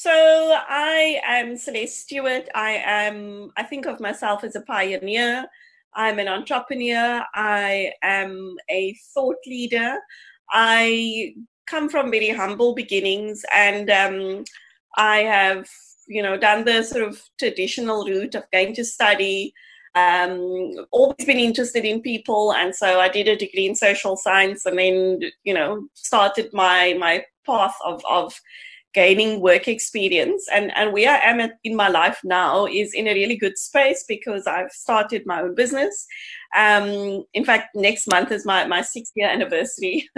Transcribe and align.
So 0.00 0.12
I 0.12 1.20
am 1.26 1.56
Celeste 1.56 2.02
Stewart. 2.02 2.48
I 2.54 2.80
am, 2.86 3.50
I 3.56 3.64
think 3.64 3.84
of 3.84 3.98
myself 3.98 4.44
as 4.44 4.54
a 4.54 4.60
pioneer. 4.60 5.44
I'm 5.92 6.20
an 6.20 6.28
entrepreneur. 6.28 7.24
I 7.34 7.94
am 8.04 8.54
a 8.70 8.96
thought 9.12 9.38
leader. 9.44 9.96
I 10.52 11.34
come 11.66 11.88
from 11.88 12.12
very 12.12 12.28
humble 12.28 12.76
beginnings 12.76 13.44
and 13.52 13.90
um, 13.90 14.44
I 14.96 15.16
have, 15.22 15.68
you 16.06 16.22
know, 16.22 16.36
done 16.36 16.64
the 16.64 16.84
sort 16.84 17.02
of 17.02 17.20
traditional 17.36 18.06
route 18.06 18.36
of 18.36 18.48
going 18.52 18.74
to 18.74 18.84
study, 18.84 19.52
um, 19.96 20.76
always 20.92 21.26
been 21.26 21.40
interested 21.40 21.84
in 21.84 22.02
people. 22.02 22.52
And 22.52 22.72
so 22.72 23.00
I 23.00 23.08
did 23.08 23.26
a 23.26 23.34
degree 23.34 23.66
in 23.66 23.74
social 23.74 24.16
science 24.16 24.64
and 24.64 24.78
then, 24.78 25.22
you 25.42 25.54
know, 25.54 25.88
started 25.94 26.50
my, 26.52 26.94
my 27.00 27.24
path 27.44 27.74
of, 27.84 28.00
of 28.08 28.40
gaining 28.98 29.40
work 29.40 29.68
experience. 29.68 30.42
And 30.56 30.66
and 30.78 30.92
where 30.92 31.10
i 31.16 31.20
am 31.30 31.38
in 31.68 31.74
my 31.82 31.88
life 32.00 32.18
now 32.24 32.66
is 32.66 32.94
in 33.00 33.06
a 33.06 33.14
really 33.20 33.36
good 33.44 33.56
space 33.68 34.00
because 34.14 34.42
i've 34.54 34.72
started 34.72 35.22
my 35.32 35.38
own 35.42 35.54
business. 35.62 35.94
Um, 36.64 36.88
in 37.38 37.44
fact 37.44 37.66
next 37.86 38.04
month 38.14 38.32
is 38.36 38.44
my, 38.52 38.60
my 38.74 38.82
six 38.94 39.12
year 39.14 39.28
anniversary 39.28 39.96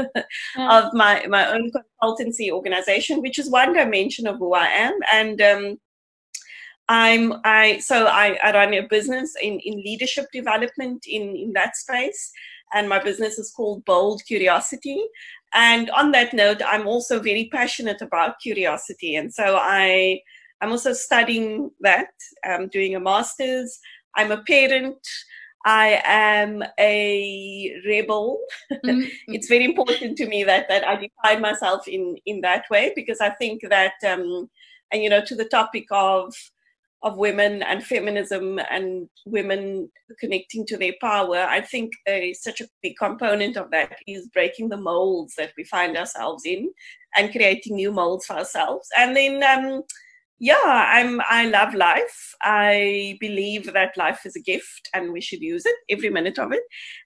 of 0.78 0.84
my, 1.02 1.14
my 1.36 1.44
own 1.54 1.70
consultancy 1.76 2.50
organization 2.58 3.20
which 3.20 3.38
is 3.42 3.50
one 3.60 3.72
dimension 3.80 4.26
of 4.26 4.38
who 4.38 4.54
i 4.54 4.68
am. 4.86 4.96
And 5.12 5.38
um, 5.50 5.64
I'm 6.88 7.24
I 7.44 7.78
so 7.90 7.96
I, 8.06 8.26
I 8.46 8.52
run 8.58 8.74
a 8.74 8.82
business 8.96 9.34
in, 9.48 9.54
in 9.68 9.74
leadership 9.88 10.26
development 10.40 11.00
in, 11.16 11.24
in 11.44 11.52
that 11.58 11.76
space. 11.84 12.22
And 12.72 12.88
my 12.88 13.00
business 13.08 13.38
is 13.42 13.52
called 13.56 13.84
Bold 13.84 14.22
Curiosity. 14.26 15.00
And 15.52 15.90
on 15.90 16.12
that 16.12 16.32
note, 16.32 16.62
I'm 16.64 16.86
also 16.86 17.20
very 17.20 17.48
passionate 17.52 18.00
about 18.00 18.40
curiosity. 18.40 19.16
And 19.16 19.32
so 19.32 19.56
I, 19.60 20.20
I'm 20.60 20.70
also 20.70 20.92
studying 20.92 21.70
that. 21.80 22.10
I'm 22.44 22.68
doing 22.68 22.94
a 22.94 23.00
master's. 23.00 23.78
I'm 24.16 24.30
a 24.30 24.42
parent. 24.42 25.06
I 25.66 26.00
am 26.04 26.62
a 26.78 27.74
rebel. 27.86 28.40
Mm-hmm. 28.72 29.08
it's 29.28 29.48
very 29.48 29.64
important 29.64 30.16
to 30.18 30.26
me 30.26 30.44
that, 30.44 30.68
that 30.68 30.86
I 30.86 30.96
define 30.96 31.42
myself 31.42 31.86
in, 31.86 32.16
in 32.26 32.40
that 32.42 32.64
way 32.70 32.92
because 32.94 33.20
I 33.20 33.30
think 33.30 33.62
that, 33.68 33.94
um, 34.08 34.48
and 34.92 35.02
you 35.02 35.10
know, 35.10 35.24
to 35.24 35.34
the 35.34 35.44
topic 35.44 35.86
of 35.90 36.34
of 37.02 37.16
women 37.16 37.62
and 37.62 37.84
feminism 37.84 38.60
and 38.70 39.08
women 39.24 39.90
connecting 40.18 40.66
to 40.66 40.76
their 40.76 40.92
power, 41.00 41.38
I 41.38 41.60
think 41.62 41.92
such 42.34 42.60
a 42.60 42.68
big 42.82 42.94
component 42.98 43.56
of 43.56 43.70
that 43.70 43.96
is 44.06 44.28
breaking 44.28 44.68
the 44.68 44.76
molds 44.76 45.34
that 45.38 45.52
we 45.56 45.64
find 45.64 45.96
ourselves 45.96 46.44
in 46.44 46.70
and 47.16 47.32
creating 47.32 47.76
new 47.76 47.92
molds 47.92 48.26
for 48.26 48.34
ourselves. 48.34 48.88
And 48.98 49.16
then, 49.16 49.42
um, 49.42 49.82
yeah, 50.38 50.56
I'm. 50.64 51.20
I 51.28 51.46
love 51.46 51.74
life. 51.74 52.34
I 52.42 53.18
believe 53.20 53.72
that 53.72 53.96
life 53.96 54.24
is 54.24 54.36
a 54.36 54.42
gift 54.42 54.88
and 54.94 55.12
we 55.12 55.20
should 55.20 55.42
use 55.42 55.64
it 55.66 55.76
every 55.90 56.08
minute 56.08 56.38
of 56.38 56.52
it. 56.52 56.62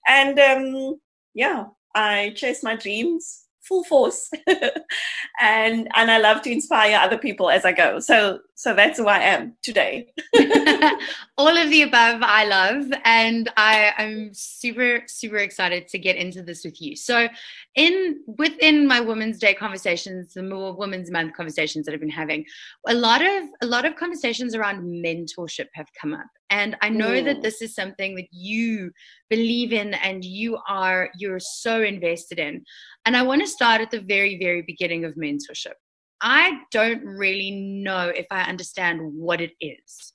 And 0.07 0.39
um, 0.39 1.01
yeah, 1.35 1.65
I 1.97 2.33
chase 2.37 2.63
my 2.63 2.77
dreams 2.77 3.44
full 3.67 3.85
force. 3.85 4.31
And 5.41 5.89
and 5.95 6.11
i 6.11 6.19
love 6.19 6.43
to 6.43 6.51
inspire 6.51 6.97
other 6.97 7.19
people 7.19 7.51
as 7.51 7.65
i 7.65 7.73
go. 7.73 7.99
So 8.01 8.39
so 8.55 8.75
that's 8.75 8.99
who 8.99 9.07
i 9.07 9.19
am 9.19 9.55
today 9.63 10.07
all 11.37 11.57
of 11.57 11.69
the 11.71 11.83
above 11.83 12.23
i 12.23 12.45
love 12.45 12.85
and 13.05 13.51
i 13.57 13.93
i'm 13.99 14.33
super 14.33 15.03
super 15.09 15.39
excited 15.39 15.89
to 15.89 15.99
get 15.99 16.17
into 16.17 16.43
this 16.43 16.65
with 16.65 16.81
you. 16.81 16.95
So 16.95 17.29
in 17.75 18.21
within 18.39 18.87
my 18.87 19.01
women's 19.01 19.39
day 19.39 19.53
conversations 19.53 20.35
the 20.35 20.45
more 20.45 20.77
women's 20.77 21.11
month 21.11 21.35
conversations 21.35 21.87
that 21.87 21.93
i've 21.93 22.01
been 22.01 22.09
having 22.09 22.45
a 22.87 22.95
lot 22.95 23.21
of 23.21 23.45
a 23.63 23.67
lot 23.67 23.85
of 23.85 23.97
conversations 23.97 24.55
around 24.55 24.85
mentorship 24.85 25.67
have 25.75 25.89
come 26.01 26.15
up. 26.15 26.27
And 26.51 26.77
i 26.83 26.89
know 26.89 27.11
mm. 27.11 27.25
that 27.25 27.43
this 27.43 27.61
is 27.63 27.75
something 27.75 28.15
that 28.15 28.29
you 28.31 28.93
believe 29.29 29.73
in 29.73 29.95
and 29.95 30.25
you 30.25 30.59
are 30.69 31.11
you're 31.19 31.41
so 31.41 31.83
invested 31.83 32.39
in. 32.39 32.65
And 33.07 33.17
i 33.17 33.23
want 33.23 33.41
to 33.41 33.49
start 33.49 33.81
at 33.81 33.91
the 33.91 34.01
very 34.01 34.39
very 34.39 34.63
beginning 34.63 35.05
of 35.05 35.17
mentorship. 35.17 35.75
I 36.21 36.61
don't 36.71 37.05
really 37.05 37.51
know 37.51 38.09
if 38.09 38.27
i 38.31 38.43
understand 38.43 39.01
what 39.15 39.41
it 39.41 39.53
is 39.61 40.14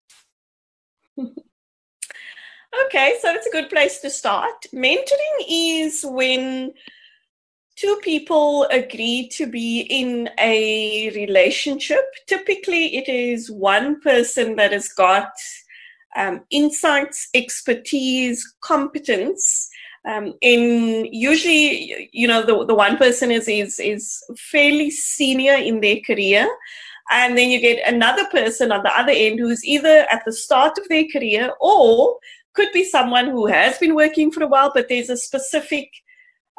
okay 2.85 3.16
so 3.22 3.31
it's 3.34 3.47
a 3.47 3.52
good 3.52 3.69
place 3.69 4.00
to 4.00 4.09
start. 4.09 4.66
Mentoring 4.74 5.46
is 5.50 6.03
when 6.03 6.74
two 7.75 8.00
people 8.03 8.66
agree 8.72 9.30
to 9.30 9.47
be 9.47 9.81
in 9.81 10.30
a 10.38 11.12
relationship. 11.16 12.03
Typically 12.28 12.97
it 12.97 13.07
is 13.07 13.50
one 13.50 14.02
person 14.02 14.56
that 14.57 14.72
has 14.74 14.90
got 14.90 15.31
um, 16.16 16.41
insights, 16.50 17.30
expertise, 17.34 18.56
competence. 18.62 19.69
Um, 20.06 20.34
in 20.41 21.07
usually, 21.12 22.09
you 22.13 22.28
know, 22.28 22.41
the, 22.46 22.66
the 22.66 22.75
one 22.75 22.97
person 22.97 23.31
is, 23.31 23.47
is 23.47 23.80
is 23.80 24.24
fairly 24.38 24.90
senior 24.90 25.56
in 25.56 25.81
their 25.81 26.00
career, 26.00 26.47
and 27.09 27.38
then 27.38 27.50
you 27.50 27.59
get 27.59 27.88
another 27.88 28.25
person 28.25 28.72
on 28.72 28.84
the 28.84 28.97
other 28.97 29.12
end 29.12 29.40
who's 29.40 29.66
either 29.66 30.06
at 30.12 30.24
the 30.25 30.34
start 30.34 30.78
of 30.78 30.88
their 30.90 31.06
career 31.12 31.52
or 31.59 32.18
could 32.53 32.72
be 32.72 32.84
someone 32.84 33.28
who 33.28 33.47
has 33.47 33.78
been 33.78 33.96
working 33.96 34.31
for 34.31 34.44
a 34.44 34.47
while, 34.47 34.72
but 34.74 34.90
there's 34.90 35.09
a 35.09 35.18
specific 35.18 35.90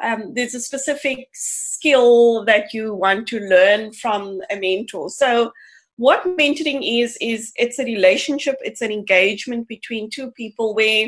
um, 0.03 0.33
there's 0.33 0.55
a 0.55 0.59
specific 0.59 1.27
skill 1.31 2.43
that 2.45 2.73
you 2.73 2.95
want 2.95 3.27
to 3.27 3.39
learn 3.39 3.93
from 3.93 4.41
a 4.49 4.55
mentor. 4.55 5.11
So 5.11 5.51
what 6.01 6.25
mentoring 6.25 6.81
is 6.81 7.15
is 7.21 7.51
it's 7.57 7.77
a 7.77 7.85
relationship 7.85 8.55
it's 8.61 8.81
an 8.81 8.91
engagement 8.91 9.67
between 9.67 10.09
two 10.09 10.31
people 10.31 10.73
where 10.73 11.07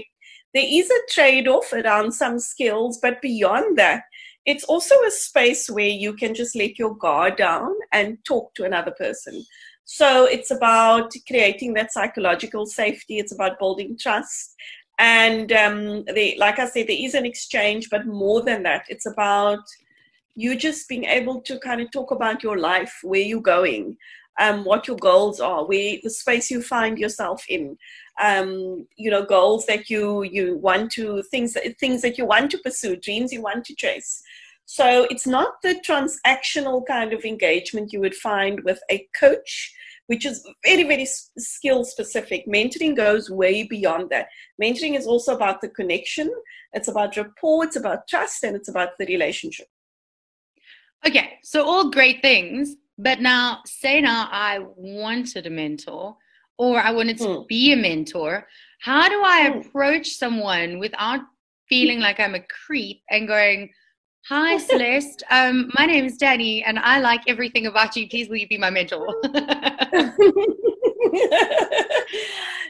there 0.53 0.65
is 0.67 0.87
a 0.91 1.11
trade-off 1.11 1.73
around 1.73 2.11
some 2.11 2.37
skills 2.37 2.99
but 3.01 3.19
beyond 3.19 3.75
that 3.75 4.03
it's 4.45 4.63
also 4.65 4.95
a 5.03 5.11
space 5.11 5.69
where 5.69 5.87
you 5.87 6.13
can 6.13 6.33
just 6.33 6.55
let 6.55 6.77
your 6.77 6.95
guard 6.95 7.37
down 7.37 7.73
and 7.91 8.17
talk 8.25 8.53
to 8.55 8.65
another 8.65 8.91
person. 8.91 9.45
So 9.85 10.25
it's 10.25 10.51
about 10.51 11.11
creating 11.27 11.73
that 11.73 11.93
psychological 11.93 12.65
safety. 12.65 13.19
It's 13.19 13.33
about 13.33 13.59
building 13.59 13.97
trust. 13.99 14.55
And 14.99 15.51
um, 15.51 16.05
they, 16.05 16.35
like 16.37 16.59
i 16.59 16.67
said 16.67 16.87
there 16.87 16.95
is 16.97 17.15
an 17.15 17.25
exchange 17.25 17.89
but 17.89 18.05
more 18.05 18.43
than 18.43 18.61
that 18.63 18.85
it's 18.89 19.07
about 19.07 19.63
you 20.35 20.55
just 20.55 20.87
being 20.87 21.05
able 21.05 21.41
to 21.41 21.59
kind 21.59 21.81
of 21.81 21.91
talk 21.91 22.11
about 22.11 22.43
your 22.43 22.59
life 22.59 22.99
where 23.01 23.21
you're 23.21 23.41
going 23.41 23.97
um, 24.39 24.65
what 24.65 24.87
your 24.87 24.97
goals 24.97 25.39
are, 25.39 25.65
where 25.65 25.97
the 26.03 26.09
space 26.09 26.49
you 26.49 26.61
find 26.61 26.97
yourself 26.97 27.43
in, 27.47 27.77
um, 28.21 28.87
you 28.95 29.11
know, 29.11 29.23
goals 29.23 29.65
that 29.67 29.89
you 29.89 30.23
you 30.23 30.57
want 30.57 30.91
to 30.93 31.23
things 31.23 31.53
that 31.53 31.79
things 31.79 32.01
that 32.01 32.17
you 32.17 32.25
want 32.25 32.51
to 32.51 32.57
pursue, 32.57 32.95
dreams 32.95 33.31
you 33.31 33.41
want 33.41 33.65
to 33.65 33.75
chase. 33.75 34.21
So 34.65 35.05
it's 35.09 35.27
not 35.27 35.61
the 35.61 35.75
transactional 35.87 36.85
kind 36.85 37.13
of 37.13 37.25
engagement 37.25 37.91
you 37.91 37.99
would 37.99 38.15
find 38.15 38.63
with 38.63 38.79
a 38.89 39.07
coach, 39.19 39.73
which 40.07 40.25
is 40.25 40.47
very 40.65 40.83
very 40.83 41.05
skill 41.05 41.83
specific. 41.83 42.47
Mentoring 42.47 42.95
goes 42.95 43.29
way 43.29 43.63
beyond 43.63 44.09
that. 44.09 44.27
Mentoring 44.61 44.97
is 44.97 45.05
also 45.05 45.35
about 45.35 45.61
the 45.61 45.69
connection. 45.69 46.33
It's 46.73 46.87
about 46.87 47.17
rapport. 47.17 47.65
It's 47.65 47.75
about 47.75 48.07
trust, 48.07 48.43
and 48.43 48.55
it's 48.55 48.69
about 48.69 48.97
the 48.97 49.05
relationship. 49.05 49.67
Okay, 51.05 51.33
so 51.43 51.65
all 51.65 51.89
great 51.89 52.21
things, 52.21 52.77
but 52.97 53.21
now, 53.21 53.61
say 53.65 54.01
now 54.01 54.27
I 54.31 54.59
wanted 54.75 55.47
a 55.47 55.49
mentor 55.49 56.15
or 56.57 56.79
I 56.79 56.91
wanted 56.91 57.17
to 57.19 57.23
mm. 57.23 57.47
be 57.47 57.73
a 57.73 57.77
mentor. 57.77 58.47
How 58.79 59.09
do 59.09 59.21
I 59.23 59.49
mm. 59.49 59.65
approach 59.65 60.15
someone 60.15 60.79
without 60.79 61.21
feeling 61.69 61.99
like 61.99 62.19
I'm 62.19 62.35
a 62.35 62.43
creep 62.65 63.01
and 63.09 63.27
going, 63.27 63.71
Hi, 64.29 64.57
Celeste. 64.69 65.23
Um, 65.29 65.69
my 65.77 65.85
name 65.85 66.05
is 66.05 66.15
Danny, 66.17 66.63
and 66.63 66.79
I 66.79 66.99
like 66.99 67.23
everything 67.27 67.65
about 67.65 67.95
you. 67.97 68.07
Please, 68.07 68.29
will 68.29 68.37
you 68.37 68.47
be 68.47 68.57
my 68.57 68.69
mentor? 68.69 69.05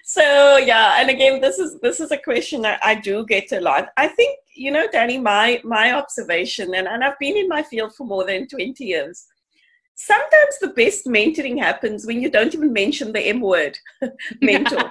so 0.03 0.57
yeah, 0.57 0.99
and 0.99 1.11
again, 1.11 1.41
this 1.41 1.59
is 1.59 1.79
this 1.81 1.99
is 1.99 2.09
a 2.09 2.17
question 2.17 2.63
that 2.63 2.79
I 2.83 2.95
do 2.95 3.23
get 3.27 3.51
a 3.51 3.61
lot. 3.61 3.89
I 3.97 4.07
think 4.07 4.39
you 4.55 4.71
know, 4.71 4.87
Danny, 4.91 5.19
my 5.19 5.61
my 5.63 5.91
observation, 5.91 6.73
and, 6.73 6.87
and 6.87 7.03
I've 7.03 7.19
been 7.19 7.37
in 7.37 7.47
my 7.47 7.61
field 7.61 7.93
for 7.95 8.07
more 8.07 8.25
than 8.25 8.47
twenty 8.47 8.85
years 8.85 9.27
sometimes 9.95 10.59
the 10.59 10.69
best 10.69 11.05
mentoring 11.05 11.59
happens 11.59 12.05
when 12.05 12.21
you 12.21 12.29
don't 12.29 12.53
even 12.53 12.73
mention 12.73 13.11
the 13.11 13.21
M 13.21 13.41
word, 13.41 13.77
mentor. 14.41 14.89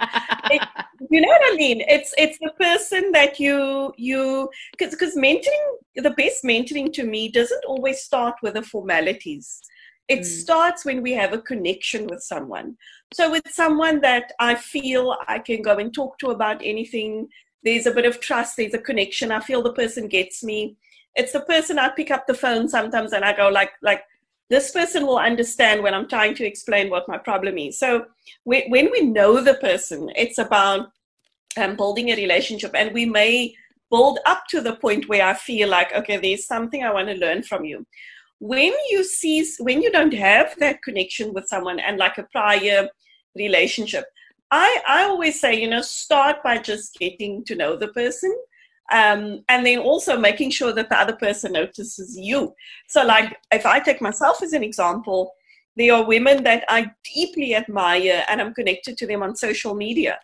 it, 0.50 0.62
you 1.10 1.20
know 1.20 1.28
what 1.28 1.52
I 1.52 1.56
mean? 1.56 1.82
It's 1.88 2.14
it's 2.16 2.38
the 2.38 2.52
person 2.58 3.12
that 3.12 3.40
you 3.40 3.93
you 3.96 4.49
because 4.72 4.93
because 4.93 5.16
mentoring 5.16 5.64
the 5.96 6.10
best 6.10 6.44
mentoring 6.44 6.93
to 6.94 7.04
me 7.04 7.28
doesn't 7.28 7.64
always 7.64 8.02
start 8.02 8.37
with 8.43 8.54
the 8.54 8.62
formalities. 8.62 9.60
It 10.08 10.20
mm. 10.20 10.25
starts 10.25 10.84
when 10.84 11.02
we 11.02 11.12
have 11.12 11.32
a 11.32 11.38
connection 11.38 12.06
with 12.06 12.22
someone. 12.22 12.76
So 13.14 13.31
with 13.31 13.48
someone 13.48 14.00
that 14.00 14.32
I 14.40 14.55
feel 14.56 15.16
I 15.28 15.38
can 15.38 15.62
go 15.62 15.78
and 15.78 15.93
talk 15.94 16.19
to 16.19 16.31
about 16.31 16.60
anything, 16.62 17.28
there's 17.62 17.87
a 17.87 17.93
bit 17.93 18.05
of 18.05 18.20
trust, 18.20 18.56
there's 18.56 18.75
a 18.75 18.78
connection. 18.78 19.31
I 19.31 19.40
feel 19.40 19.62
the 19.62 19.72
person 19.72 20.08
gets 20.08 20.43
me. 20.43 20.76
It's 21.14 21.32
the 21.32 21.40
person 21.40 21.78
I 21.78 21.90
pick 21.90 22.10
up 22.10 22.26
the 22.26 22.34
phone 22.34 22.69
sometimes 22.69 23.12
and 23.12 23.25
I 23.25 23.37
go 23.37 23.48
like 23.48 23.72
like 23.82 24.02
this 24.50 24.70
person 24.70 25.06
will 25.06 25.18
understand 25.18 25.82
when 25.82 25.94
I'm 25.94 26.08
trying 26.08 26.34
to 26.34 26.44
explain 26.44 26.90
what 26.90 27.08
my 27.08 27.18
problem 27.18 27.56
is. 27.56 27.78
So 27.78 28.06
when 28.44 28.90
we 28.90 29.00
know 29.00 29.40
the 29.40 29.54
person, 29.54 30.10
it's 30.14 30.38
about 30.38 30.90
um, 31.56 31.76
building 31.76 32.10
a 32.10 32.16
relationship, 32.16 32.72
and 32.74 32.92
we 32.92 33.06
may 33.06 33.54
build 33.90 34.18
up 34.26 34.44
to 34.48 34.60
the 34.60 34.76
point 34.76 35.08
where 35.08 35.26
I 35.26 35.34
feel 35.34 35.68
like, 35.68 35.94
okay, 35.94 36.16
there's 36.16 36.46
something 36.46 36.82
I 36.82 36.92
want 36.92 37.08
to 37.08 37.14
learn 37.14 37.42
from 37.42 37.64
you. 37.64 37.86
When 38.40 38.72
you 38.90 39.04
see, 39.04 39.46
when 39.60 39.82
you 39.82 39.92
don't 39.92 40.14
have 40.14 40.54
that 40.58 40.82
connection 40.82 41.32
with 41.32 41.46
someone 41.46 41.78
and 41.78 41.98
like 41.98 42.18
a 42.18 42.26
prior 42.32 42.88
relationship, 43.36 44.04
I, 44.50 44.82
I 44.86 45.04
always 45.04 45.40
say, 45.40 45.60
you 45.60 45.68
know, 45.68 45.82
start 45.82 46.42
by 46.42 46.58
just 46.58 46.98
getting 46.98 47.44
to 47.44 47.54
know 47.54 47.76
the 47.76 47.88
person 47.88 48.36
um, 48.90 49.44
and 49.49 49.64
then 49.64 49.79
also 49.79 50.19
making 50.19 50.50
sure 50.50 50.73
that 50.73 50.88
the 50.88 50.99
other 50.99 51.17
person 51.17 51.52
notices 51.52 52.17
you. 52.19 52.55
So, 52.88 53.05
like, 53.05 53.37
if 53.52 53.64
I 53.64 53.79
take 53.81 54.00
myself 54.02 54.43
as 54.43 54.52
an 54.52 54.62
example, 54.62 55.32
there 55.76 55.94
are 55.94 56.05
women 56.05 56.43
that 56.44 56.64
I 56.69 56.90
deeply 57.14 57.55
admire 57.55 58.25
and 58.29 58.40
I'm 58.40 58.55
connected 58.55 58.99
to 58.99 59.06
them 59.06 59.23
on 59.23 59.37
social 59.37 59.75
media. 59.75 60.19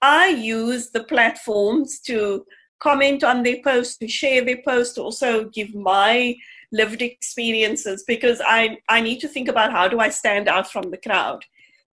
I 0.00 0.28
use 0.28 0.90
the 0.90 1.04
platforms 1.04 2.00
to 2.02 2.46
comment 2.78 3.24
on 3.24 3.42
their 3.42 3.60
posts, 3.62 3.98
to 3.98 4.08
share 4.08 4.44
their 4.44 4.62
posts, 4.64 4.94
to 4.94 5.02
also 5.02 5.48
give 5.48 5.74
my 5.74 6.36
lived 6.70 7.02
experiences 7.02 8.04
because 8.06 8.40
I, 8.46 8.78
I 8.88 9.00
need 9.00 9.18
to 9.20 9.28
think 9.28 9.48
about 9.48 9.72
how 9.72 9.88
do 9.88 9.98
I 10.00 10.10
stand 10.10 10.48
out 10.48 10.70
from 10.70 10.90
the 10.90 10.98
crowd. 10.98 11.44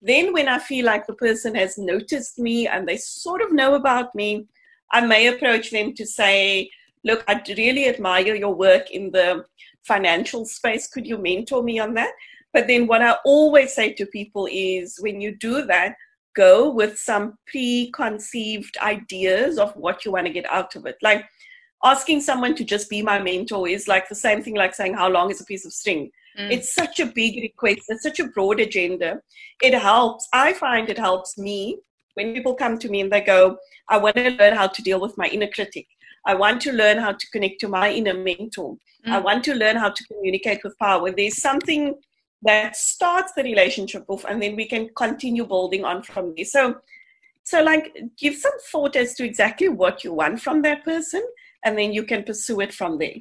Then, 0.04 0.32
when 0.32 0.48
I 0.48 0.58
feel 0.58 0.84
like 0.84 1.06
the 1.06 1.14
person 1.14 1.54
has 1.54 1.78
noticed 1.78 2.38
me 2.38 2.66
and 2.66 2.88
they 2.88 2.96
sort 2.96 3.40
of 3.40 3.52
know 3.52 3.74
about 3.74 4.12
me, 4.16 4.48
I 4.92 5.00
may 5.00 5.28
approach 5.28 5.70
them 5.70 5.94
to 5.94 6.06
say, 6.06 6.70
Look, 7.04 7.24
I 7.26 7.42
really 7.56 7.88
admire 7.88 8.34
your 8.34 8.54
work 8.54 8.92
in 8.92 9.10
the 9.10 9.44
financial 9.82 10.44
space. 10.44 10.86
Could 10.86 11.06
you 11.06 11.18
mentor 11.18 11.62
me 11.62 11.80
on 11.80 11.94
that? 11.94 12.12
But 12.52 12.68
then, 12.68 12.86
what 12.86 13.02
I 13.02 13.16
always 13.24 13.74
say 13.74 13.92
to 13.94 14.06
people 14.06 14.48
is 14.50 14.98
when 15.00 15.20
you 15.20 15.36
do 15.36 15.64
that, 15.66 15.96
go 16.34 16.70
with 16.70 16.98
some 16.98 17.38
preconceived 17.46 18.76
ideas 18.80 19.58
of 19.58 19.74
what 19.76 20.04
you 20.04 20.12
want 20.12 20.26
to 20.26 20.32
get 20.32 20.50
out 20.50 20.76
of 20.76 20.86
it. 20.86 20.96
Like 21.02 21.24
asking 21.84 22.20
someone 22.20 22.54
to 22.54 22.64
just 22.64 22.88
be 22.88 23.02
my 23.02 23.18
mentor 23.18 23.68
is 23.68 23.88
like 23.88 24.08
the 24.08 24.14
same 24.14 24.42
thing 24.42 24.54
like 24.54 24.74
saying, 24.74 24.94
How 24.94 25.08
long 25.08 25.30
is 25.30 25.40
a 25.40 25.44
piece 25.44 25.66
of 25.66 25.72
string? 25.72 26.10
Mm. 26.38 26.50
It's 26.50 26.74
such 26.74 27.00
a 27.00 27.06
big 27.06 27.42
request, 27.42 27.82
it's 27.88 28.02
such 28.02 28.20
a 28.20 28.28
broad 28.28 28.60
agenda. 28.60 29.20
It 29.62 29.74
helps. 29.74 30.28
I 30.32 30.52
find 30.52 30.88
it 30.88 30.98
helps 30.98 31.36
me 31.36 31.78
when 32.14 32.34
people 32.34 32.54
come 32.54 32.78
to 32.78 32.88
me 32.88 33.00
and 33.00 33.12
they 33.12 33.20
go, 33.20 33.56
I 33.88 33.98
want 33.98 34.16
to 34.16 34.30
learn 34.30 34.54
how 34.54 34.66
to 34.68 34.82
deal 34.82 35.00
with 35.00 35.16
my 35.18 35.26
inner 35.26 35.48
critic. 35.48 35.86
I 36.24 36.34
want 36.34 36.60
to 36.62 36.72
learn 36.72 36.98
how 36.98 37.12
to 37.12 37.30
connect 37.30 37.60
to 37.60 37.68
my 37.68 37.90
inner 37.90 38.14
mentor. 38.14 38.76
Mm. 39.06 39.12
I 39.12 39.18
want 39.18 39.44
to 39.44 39.54
learn 39.54 39.76
how 39.76 39.90
to 39.90 40.04
communicate 40.04 40.62
with 40.62 40.78
power. 40.78 41.10
There's 41.10 41.40
something 41.40 41.94
that 42.42 42.76
starts 42.76 43.32
the 43.34 43.42
relationship 43.42 44.04
off, 44.08 44.24
and 44.24 44.42
then 44.42 44.56
we 44.56 44.66
can 44.66 44.88
continue 44.96 45.44
building 45.44 45.84
on 45.84 46.02
from 46.02 46.34
there. 46.36 46.44
So, 46.44 46.76
so 47.44 47.62
like, 47.62 47.96
give 48.18 48.36
some 48.36 48.58
thought 48.70 48.96
as 48.96 49.14
to 49.14 49.24
exactly 49.24 49.68
what 49.68 50.04
you 50.04 50.12
want 50.12 50.40
from 50.40 50.62
that 50.62 50.84
person, 50.84 51.22
and 51.64 51.78
then 51.78 51.92
you 51.92 52.04
can 52.04 52.22
pursue 52.24 52.60
it 52.60 52.72
from 52.72 52.98
there. 52.98 53.14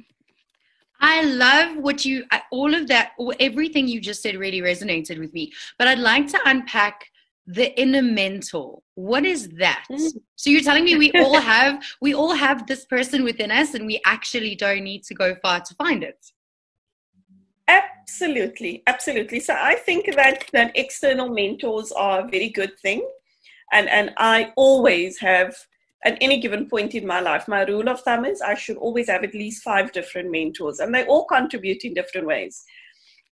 I 1.00 1.22
love 1.24 1.78
what 1.78 2.04
you, 2.04 2.24
all 2.52 2.72
of 2.72 2.86
that, 2.86 3.12
everything 3.40 3.88
you 3.88 4.00
just 4.00 4.22
said 4.22 4.36
really 4.36 4.60
resonated 4.60 5.18
with 5.18 5.32
me. 5.32 5.52
But 5.76 5.88
I'd 5.88 5.98
like 5.98 6.28
to 6.28 6.38
unpack 6.44 7.04
the 7.46 7.78
inner 7.80 8.02
mentor. 8.02 8.80
What 8.94 9.24
is 9.24 9.48
that? 9.58 9.84
Mm. 9.90 10.12
so 10.36 10.50
you're 10.50 10.62
telling 10.62 10.84
me 10.84 10.96
we 10.96 11.12
all 11.16 11.40
have 11.40 11.82
we 12.00 12.14
all 12.14 12.34
have 12.34 12.66
this 12.66 12.84
person 12.84 13.24
within 13.24 13.50
us 13.50 13.74
and 13.74 13.86
we 13.86 14.00
actually 14.06 14.54
don't 14.54 14.84
need 14.84 15.02
to 15.04 15.14
go 15.14 15.34
far 15.42 15.60
to 15.60 15.74
find 15.74 16.02
it. 16.02 16.24
Absolutely 17.68 18.82
absolutely. 18.86 19.40
So 19.40 19.54
i 19.58 19.74
think 19.74 20.14
that 20.14 20.44
that 20.52 20.72
external 20.76 21.28
mentors 21.28 21.92
are 21.92 22.20
a 22.20 22.28
very 22.28 22.48
good 22.48 22.78
thing. 22.80 23.06
And 23.72 23.88
and 23.88 24.12
i 24.18 24.52
always 24.56 25.18
have 25.18 25.56
at 26.04 26.18
any 26.20 26.40
given 26.40 26.68
point 26.68 26.94
in 26.94 27.06
my 27.06 27.20
life 27.20 27.46
my 27.48 27.62
rule 27.62 27.88
of 27.88 28.00
thumb 28.00 28.24
is 28.24 28.40
i 28.42 28.54
should 28.54 28.76
always 28.76 29.08
have 29.08 29.24
at 29.24 29.34
least 29.34 29.62
five 29.62 29.92
different 29.92 30.30
mentors 30.30 30.80
and 30.80 30.94
they 30.94 31.04
all 31.06 31.24
contribute 31.26 31.84
in 31.84 31.94
different 31.94 32.26
ways 32.26 32.64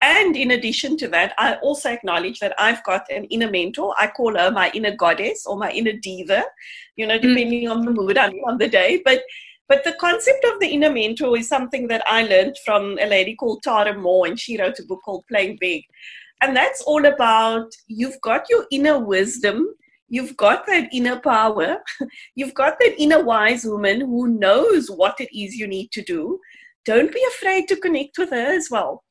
and 0.02 0.36
in 0.36 0.52
addition 0.52 0.96
to 0.98 1.08
that, 1.10 1.34
I 1.38 1.56
also 1.56 1.90
acknowledge 1.90 2.40
that 2.40 2.54
I've 2.60 2.84
got 2.84 3.10
an 3.10 3.26
inner 3.26 3.50
mentor. 3.50 3.96
I 3.98 4.08
call 4.08 4.38
her 4.38 4.52
my 4.52 4.70
inner 4.74 4.96
goddess 4.96 5.46
or 5.46 5.58
my 5.58 5.72
inner 5.72 5.94
diva, 5.94 6.44
you 6.96 7.08
know, 7.08 7.18
hmm. 7.18 7.28
depending 7.28 7.68
mm. 7.68 7.72
on 7.72 7.86
the 7.86 7.92
mood 7.92 8.18
I'm 8.18 8.34
on 8.46 8.58
the 8.58 8.68
day. 8.68 9.02
But 9.04 9.22
but 9.68 9.84
the 9.84 9.98
concept 10.00 10.46
of 10.46 10.60
the 10.60 10.68
inner 10.68 10.92
mentor 10.92 11.38
is 11.38 11.50
something 11.50 11.88
that 11.88 12.02
I 12.08 12.24
learned 12.24 12.56
from 12.64 12.98
a 13.00 13.06
lady 13.06 13.36
called 13.36 13.64
Tara 13.64 13.94
Mohr, 13.94 14.28
and 14.28 14.40
she 14.40 14.58
wrote 14.58 14.80
a 14.80 14.86
book 14.86 15.02
called 15.04 15.26
Playing 15.28 15.58
Big. 15.60 15.84
And 16.42 16.56
that's 16.56 16.82
all 16.84 17.06
about 17.06 17.68
you've 17.88 18.22
got 18.22 18.50
your 18.50 18.66
inner 18.72 18.98
wisdom, 19.00 19.68
you've 20.08 20.38
got 20.38 20.66
that 20.68 20.88
inner 20.94 21.20
power, 21.20 21.80
you've 22.36 22.54
got 22.54 22.78
that 22.80 22.96
inner 22.98 23.24
wise 23.24 23.66
woman 23.66 24.02
who 24.02 24.28
knows 24.28 24.90
what 24.90 25.20
it 25.20 25.38
is 25.38 25.56
you 25.56 25.68
need 25.68 25.92
to 25.92 26.04
do. 26.04 26.40
Don't 26.86 27.14
be 27.14 27.24
afraid 27.34 27.68
to 27.68 27.76
connect 27.76 28.18
with 28.18 28.30
her 28.30 28.56
as 28.56 28.70
well. 28.72 29.04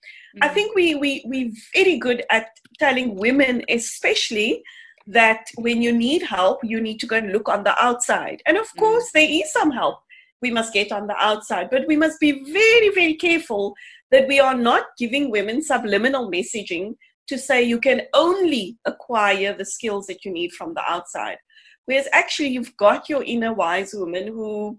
I 0.43 0.49
think 0.49 0.75
we 0.75 0.95
we 0.95 1.23
we're 1.25 1.51
very 1.75 1.99
good 1.99 2.25
at 2.31 2.49
telling 2.79 3.17
women, 3.17 3.63
especially, 3.69 4.63
that 5.07 5.47
when 5.57 5.81
you 5.81 5.93
need 5.93 6.23
help, 6.23 6.61
you 6.63 6.81
need 6.81 6.99
to 7.01 7.07
go 7.07 7.17
and 7.17 7.33
look 7.33 7.49
on 7.49 7.65
the 7.65 7.81
outside. 7.83 8.43
And 8.47 8.57
of 8.57 8.69
mm. 8.69 8.79
course, 8.79 9.11
there 9.13 9.29
is 9.29 9.53
some 9.53 9.71
help 9.71 10.01
we 10.43 10.51
must 10.51 10.73
get 10.73 10.93
on 10.93 11.07
the 11.07 11.17
outside, 11.17 11.71
but 11.71 11.87
we 11.87 11.97
must 11.97 12.21
be 12.21 12.45
very, 12.53 12.91
very 12.91 13.15
careful 13.15 13.75
that 14.11 14.29
we 14.29 14.39
are 14.39 14.55
not 14.55 14.85
giving 14.99 15.31
women 15.31 15.63
subliminal 15.63 16.31
messaging 16.31 16.95
to 17.29 17.39
say 17.39 17.63
you 17.63 17.81
can 17.81 18.03
only 18.15 18.79
acquire 18.85 19.55
the 19.57 19.65
skills 19.65 20.07
that 20.07 20.25
you 20.25 20.33
need 20.33 20.53
from 20.53 20.75
the 20.75 20.83
outside. 20.83 21.39
Whereas 21.87 22.09
actually, 22.13 22.49
you've 22.49 22.77
got 22.77 23.09
your 23.09 23.23
inner 23.23 23.55
wise 23.55 23.95
woman 23.95 24.29
who 24.29 24.79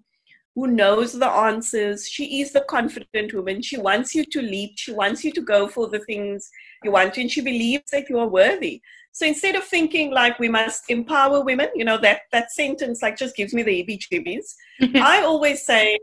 who 0.57 0.65
knows 0.65 1.13
the 1.13 1.29
answers. 1.29 2.09
She 2.09 2.41
is 2.41 2.51
the 2.51 2.61
confident 2.61 3.31
woman. 3.31 3.61
She 3.61 3.77
wants 3.77 4.15
you 4.15 4.25
to 4.25 4.41
leap. 4.41 4.71
She 4.75 4.91
wants 4.91 5.23
you 5.23 5.31
to 5.33 5.41
go 5.41 5.67
for 5.67 5.87
the 5.87 5.99
things 5.99 6.49
you 6.83 6.91
want 6.91 7.13
to, 7.13 7.21
and 7.21 7.31
she 7.31 7.41
believes 7.41 7.91
that 7.91 8.09
you 8.09 8.17
are 8.17 8.27
worthy. 8.27 8.81
So 9.11 9.27
instead 9.27 9.55
of 9.55 9.63
thinking 9.63 10.09
like 10.09 10.39
we 10.39 10.49
must 10.49 10.89
empower 10.89 11.43
women, 11.43 11.67
you 11.75 11.85
know, 11.85 11.99
that, 11.99 12.21
that 12.31 12.51
sentence 12.51 13.03
like 13.03 13.17
just 13.17 13.35
gives 13.35 13.53
me 13.53 13.61
the 13.61 13.83
heebie-jeebies. 13.83 14.55
I 14.95 15.21
always 15.21 15.63
say, 15.63 15.99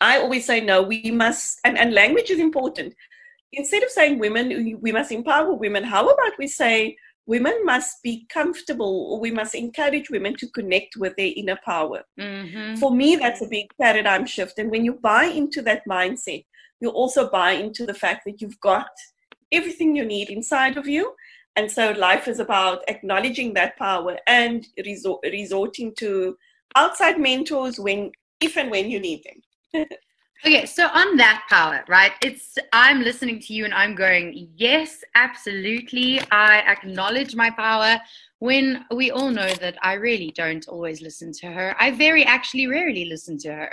I 0.00 0.20
always 0.20 0.46
say, 0.46 0.62
no, 0.62 0.80
we 0.80 1.10
must, 1.10 1.58
and, 1.66 1.76
and 1.76 1.92
language 1.92 2.30
is 2.30 2.40
important. 2.40 2.94
Instead 3.52 3.82
of 3.82 3.90
saying 3.90 4.18
women, 4.18 4.78
we 4.80 4.90
must 4.90 5.12
empower 5.12 5.52
women, 5.52 5.84
how 5.84 6.08
about 6.08 6.32
we 6.38 6.46
say 6.46 6.96
women 7.26 7.64
must 7.64 8.02
be 8.02 8.26
comfortable 8.28 9.10
or 9.10 9.20
we 9.20 9.30
must 9.30 9.54
encourage 9.54 10.10
women 10.10 10.36
to 10.36 10.48
connect 10.48 10.96
with 10.96 11.14
their 11.16 11.32
inner 11.36 11.58
power. 11.64 12.04
Mm-hmm. 12.18 12.76
For 12.76 12.94
me, 12.94 13.16
that's 13.16 13.42
a 13.42 13.48
big 13.48 13.66
paradigm 13.80 14.26
shift. 14.26 14.58
And 14.58 14.70
when 14.70 14.84
you 14.84 14.94
buy 14.94 15.24
into 15.24 15.60
that 15.62 15.82
mindset, 15.88 16.44
you 16.80 16.90
also 16.90 17.28
buy 17.28 17.52
into 17.52 17.84
the 17.84 17.94
fact 17.94 18.22
that 18.26 18.40
you've 18.40 18.60
got 18.60 18.88
everything 19.50 19.96
you 19.96 20.04
need 20.04 20.30
inside 20.30 20.76
of 20.76 20.86
you. 20.86 21.14
And 21.56 21.70
so 21.70 21.92
life 21.92 22.28
is 22.28 22.38
about 22.38 22.84
acknowledging 22.88 23.54
that 23.54 23.76
power 23.76 24.18
and 24.26 24.66
resort, 24.84 25.20
resorting 25.24 25.94
to 25.98 26.36
outside 26.76 27.18
mentors 27.18 27.80
when, 27.80 28.12
if 28.40 28.56
and 28.56 28.70
when 28.70 28.90
you 28.90 29.00
need 29.00 29.24
them. 29.24 29.86
Okay, 30.44 30.66
so 30.66 30.86
on 30.88 31.16
that 31.16 31.44
power, 31.48 31.82
right? 31.88 32.12
It's 32.22 32.56
I'm 32.72 33.00
listening 33.02 33.40
to 33.40 33.54
you 33.54 33.64
and 33.64 33.74
I'm 33.74 33.94
going, 33.94 34.48
yes, 34.56 35.02
absolutely. 35.14 36.20
I 36.30 36.58
acknowledge 36.58 37.34
my 37.34 37.50
power 37.50 37.98
when 38.38 38.84
we 38.94 39.10
all 39.10 39.30
know 39.30 39.52
that 39.54 39.76
I 39.82 39.94
really 39.94 40.32
don't 40.36 40.66
always 40.68 41.00
listen 41.00 41.32
to 41.40 41.46
her. 41.46 41.74
I 41.78 41.90
very 41.90 42.24
actually 42.24 42.66
rarely 42.66 43.06
listen 43.06 43.38
to 43.38 43.52
her. 43.52 43.72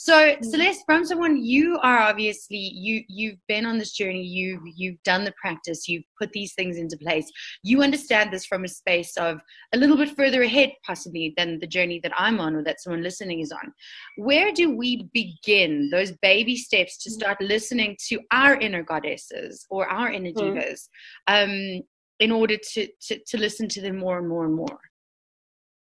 So 0.00 0.12
mm-hmm. 0.12 0.44
Celeste, 0.44 0.84
from 0.86 1.04
someone 1.04 1.44
you 1.44 1.76
are 1.82 1.98
obviously 1.98 2.56
you 2.56 3.02
you've 3.08 3.44
been 3.48 3.66
on 3.66 3.78
this 3.78 3.90
journey, 3.92 4.22
you've 4.22 4.62
you've 4.64 5.02
done 5.02 5.24
the 5.24 5.34
practice, 5.40 5.88
you've 5.88 6.04
put 6.16 6.30
these 6.30 6.54
things 6.54 6.76
into 6.76 6.96
place. 6.96 7.28
You 7.64 7.82
understand 7.82 8.32
this 8.32 8.46
from 8.46 8.62
a 8.62 8.68
space 8.68 9.16
of 9.16 9.40
a 9.74 9.76
little 9.76 9.96
bit 9.96 10.14
further 10.16 10.42
ahead, 10.42 10.70
possibly 10.86 11.34
than 11.36 11.58
the 11.58 11.66
journey 11.66 11.98
that 12.04 12.12
I'm 12.16 12.38
on 12.38 12.54
or 12.54 12.62
that 12.62 12.80
someone 12.80 13.02
listening 13.02 13.40
is 13.40 13.50
on. 13.50 13.72
Where 14.16 14.52
do 14.52 14.76
we 14.76 15.08
begin 15.12 15.90
those 15.90 16.12
baby 16.22 16.56
steps 16.56 16.98
to 16.98 17.10
mm-hmm. 17.10 17.18
start 17.18 17.40
listening 17.40 17.96
to 18.08 18.20
our 18.30 18.54
inner 18.54 18.84
goddesses 18.84 19.66
or 19.68 19.88
our 19.88 20.12
inner 20.12 20.30
mm-hmm. 20.30 20.58
divas, 20.58 20.88
um, 21.26 21.82
in 22.18 22.30
order 22.30 22.56
to, 22.56 22.88
to 23.00 23.18
to 23.26 23.38
listen 23.38 23.68
to 23.68 23.80
them 23.80 23.96
more 23.96 24.18
and 24.18 24.28
more 24.28 24.44
and 24.44 24.54
more? 24.54 24.78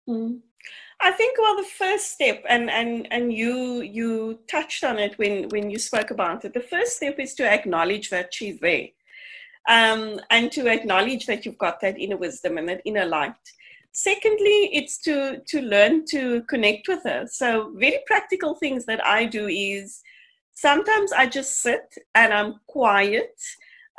Mm. 0.10 0.40
I 1.00 1.12
think 1.12 1.38
well 1.38 1.56
the 1.56 1.64
first 1.64 2.12
step 2.12 2.44
and 2.50 2.70
and 2.70 3.08
and 3.12 3.32
you 3.32 3.82
you 3.82 4.40
touched 4.50 4.84
on 4.84 4.98
it 4.98 5.18
when 5.18 5.50
when 5.50 5.70
you 5.70 5.80
spoke 5.80 6.12
about 6.12 6.46
it. 6.46 6.54
The 6.54 6.60
first 6.60 6.98
step 6.98 7.20
is 7.20 7.34
to 7.36 7.50
acknowledge 7.50 8.10
that 8.10 8.34
she's 8.34 8.60
there. 8.60 8.88
Um, 9.70 10.22
and 10.30 10.50
to 10.54 10.68
acknowledge 10.68 11.26
that 11.26 11.46
you've 11.46 11.58
got 11.58 11.82
that 11.82 12.00
inner 12.00 12.16
wisdom 12.16 12.58
and 12.58 12.70
that 12.70 12.82
inner 12.86 13.06
light. 13.06 13.34
Secondly, 13.92 14.70
it's 14.72 14.98
to 15.00 15.42
to 15.46 15.62
learn 15.62 16.06
to 16.06 16.42
connect 16.44 16.88
with 16.88 17.04
her. 17.04 17.28
So 17.28 17.74
very 17.76 18.00
practical 18.06 18.56
things 18.56 18.86
that 18.86 19.06
I 19.06 19.26
do 19.26 19.48
is 19.48 20.02
sometimes 20.54 21.12
I 21.12 21.28
just 21.28 21.62
sit 21.62 21.94
and 22.16 22.34
I'm 22.34 22.56
quiet 22.68 23.36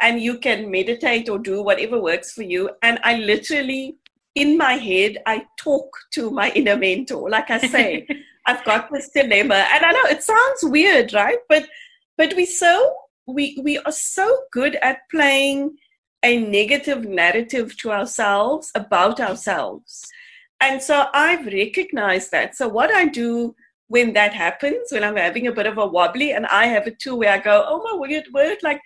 and 0.00 0.20
you 0.20 0.38
can 0.38 0.70
meditate 0.70 1.28
or 1.28 1.38
do 1.38 1.62
whatever 1.62 2.00
works 2.00 2.32
for 2.32 2.42
you. 2.42 2.70
And 2.82 2.98
I 3.02 3.16
literally, 3.18 3.96
in 4.34 4.56
my 4.56 4.74
head, 4.74 5.18
I 5.26 5.46
talk 5.58 5.88
to 6.12 6.30
my 6.30 6.50
inner 6.50 6.76
mentor. 6.76 7.28
Like 7.28 7.50
I 7.50 7.58
say, 7.58 8.06
I've 8.46 8.64
got 8.64 8.90
this 8.92 9.10
dilemma. 9.10 9.66
And 9.72 9.84
I 9.84 9.92
know 9.92 10.04
it 10.04 10.22
sounds 10.22 10.62
weird, 10.62 11.12
right? 11.12 11.38
But 11.48 11.68
but 12.16 12.34
we 12.36 12.46
so 12.46 12.94
we 13.26 13.58
we 13.62 13.78
are 13.78 13.92
so 13.92 14.44
good 14.52 14.76
at 14.76 14.98
playing 15.10 15.76
a 16.22 16.38
negative 16.38 17.04
narrative 17.04 17.76
to 17.78 17.92
ourselves 17.92 18.70
about 18.74 19.20
ourselves. 19.20 20.04
And 20.60 20.82
so 20.82 21.06
I've 21.14 21.46
recognized 21.46 22.32
that. 22.32 22.56
So 22.56 22.66
what 22.68 22.92
I 22.92 23.04
do 23.04 23.54
when 23.86 24.12
that 24.14 24.34
happens, 24.34 24.90
when 24.90 25.04
I'm 25.04 25.16
having 25.16 25.46
a 25.46 25.52
bit 25.52 25.66
of 25.66 25.78
a 25.78 25.86
wobbly, 25.86 26.32
and 26.32 26.46
I 26.46 26.66
have 26.66 26.86
it 26.86 26.98
too, 26.98 27.14
where 27.14 27.32
I 27.32 27.38
go, 27.38 27.64
oh 27.66 27.82
my 27.84 27.98
weird 27.98 28.26
word, 28.32 28.58
like 28.62 28.80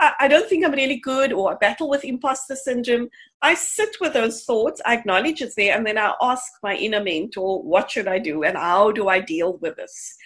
I, 0.00 0.28
don't 0.28 0.48
think 0.48 0.64
I'm 0.64 0.72
really 0.72 0.98
good, 0.98 1.32
or 1.32 1.52
I 1.52 1.56
battle 1.56 1.88
with 1.88 2.04
imposter 2.04 2.56
syndrome. 2.56 3.08
I 3.42 3.54
sit 3.54 3.96
with 4.00 4.12
those 4.12 4.44
thoughts, 4.44 4.80
I 4.84 4.94
acknowledge 4.94 5.40
it's 5.40 5.54
there, 5.54 5.76
and 5.76 5.86
then 5.86 5.98
I 5.98 6.14
ask 6.20 6.44
my 6.62 6.74
inner 6.74 7.02
mentor, 7.02 7.62
what 7.62 7.90
should 7.90 8.08
I 8.08 8.18
do, 8.18 8.42
and 8.42 8.56
how 8.56 8.90
do 8.90 9.08
I 9.08 9.20
deal 9.20 9.58
with 9.58 9.76
this? 9.76 10.16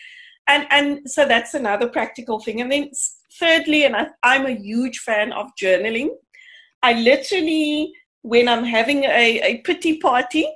And 0.46 0.66
and 0.70 1.10
so 1.10 1.26
that's 1.26 1.54
another 1.54 1.88
practical 1.88 2.40
thing. 2.40 2.60
And 2.60 2.72
then 2.72 2.90
thirdly, 3.38 3.84
and 3.84 3.94
I, 3.94 4.08
I'm 4.22 4.46
a 4.46 4.56
huge 4.56 5.00
fan 5.00 5.32
of 5.32 5.48
journaling. 5.60 6.08
I 6.82 6.94
literally 6.94 7.92
when 8.22 8.48
I'm 8.48 8.64
having 8.64 9.04
a, 9.04 9.40
a 9.42 9.58
pity 9.58 9.98
party, 9.98 10.46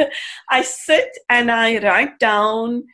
I 0.50 0.62
sit 0.62 1.10
and 1.28 1.50
I 1.50 1.78
write 1.78 2.18
down 2.18 2.84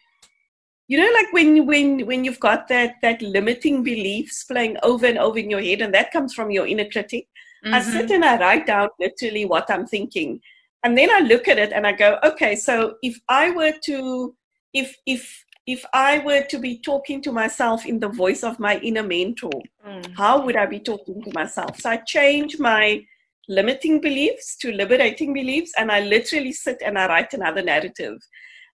you 0.89 0.99
know 0.99 1.11
like 1.15 1.33
when 1.33 1.67
when 1.67 2.07
when 2.07 2.25
you've 2.25 2.41
got 2.41 2.69
that 2.69 2.95
that 3.03 3.21
limiting 3.23 3.83
beliefs 3.83 4.45
playing 4.45 4.77
over 4.83 5.07
and 5.07 5.19
over 5.19 5.39
in 5.39 5.51
your 5.51 5.61
head 5.61 5.81
and 5.81 5.93
that 5.93 6.11
comes 6.11 6.33
from 6.35 6.51
your 6.51 6.67
inner 6.67 6.89
critic 6.91 7.27
mm-hmm. 7.65 7.75
i 7.75 7.81
sit 7.81 8.11
and 8.11 8.25
i 8.25 8.39
write 8.39 8.67
down 8.67 8.89
literally 9.01 9.45
what 9.45 9.71
i'm 9.71 9.87
thinking 9.87 10.41
and 10.85 10.97
then 10.97 11.11
i 11.11 11.21
look 11.21 11.49
at 11.49 11.59
it 11.59 11.73
and 11.73 11.87
i 11.87 11.93
go 11.93 12.19
okay 12.25 12.55
so 12.55 12.95
if 13.03 13.19
i 13.29 13.51
were 13.51 13.73
to 13.85 14.35
if 14.73 14.97
if 15.07 15.45
if 15.67 15.85
i 15.93 16.19
were 16.21 16.43
to 16.43 16.59
be 16.59 16.79
talking 16.79 17.21
to 17.21 17.33
myself 17.33 17.85
in 17.87 17.99
the 17.99 18.09
voice 18.09 18.45
of 18.45 18.59
my 18.61 18.79
inner 18.79 19.03
mentor 19.03 19.61
mm. 19.87 20.17
how 20.17 20.45
would 20.45 20.57
i 20.57 20.67
be 20.67 20.79
talking 20.79 21.23
to 21.23 21.33
myself 21.35 21.81
so 21.81 21.91
i 21.91 21.97
change 21.97 22.59
my 22.59 23.05
limiting 23.49 24.01
beliefs 24.01 24.57
to 24.57 24.73
liberating 24.73 25.33
beliefs 25.33 25.73
and 25.79 25.91
i 25.91 26.01
literally 26.01 26.53
sit 26.53 26.81
and 26.85 26.99
i 26.99 27.07
write 27.09 27.33
another 27.35 27.63
narrative 27.63 28.19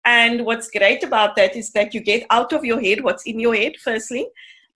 and 0.04 0.44
what's 0.46 0.70
great 0.70 1.02
about 1.02 1.36
that 1.36 1.56
is 1.56 1.70
that 1.72 1.94
you 1.94 2.00
get 2.00 2.26
out 2.30 2.52
of 2.52 2.64
your 2.64 2.80
head 2.80 3.02
what's 3.02 3.24
in 3.24 3.38
your 3.38 3.54
head, 3.54 3.76
firstly. 3.82 4.26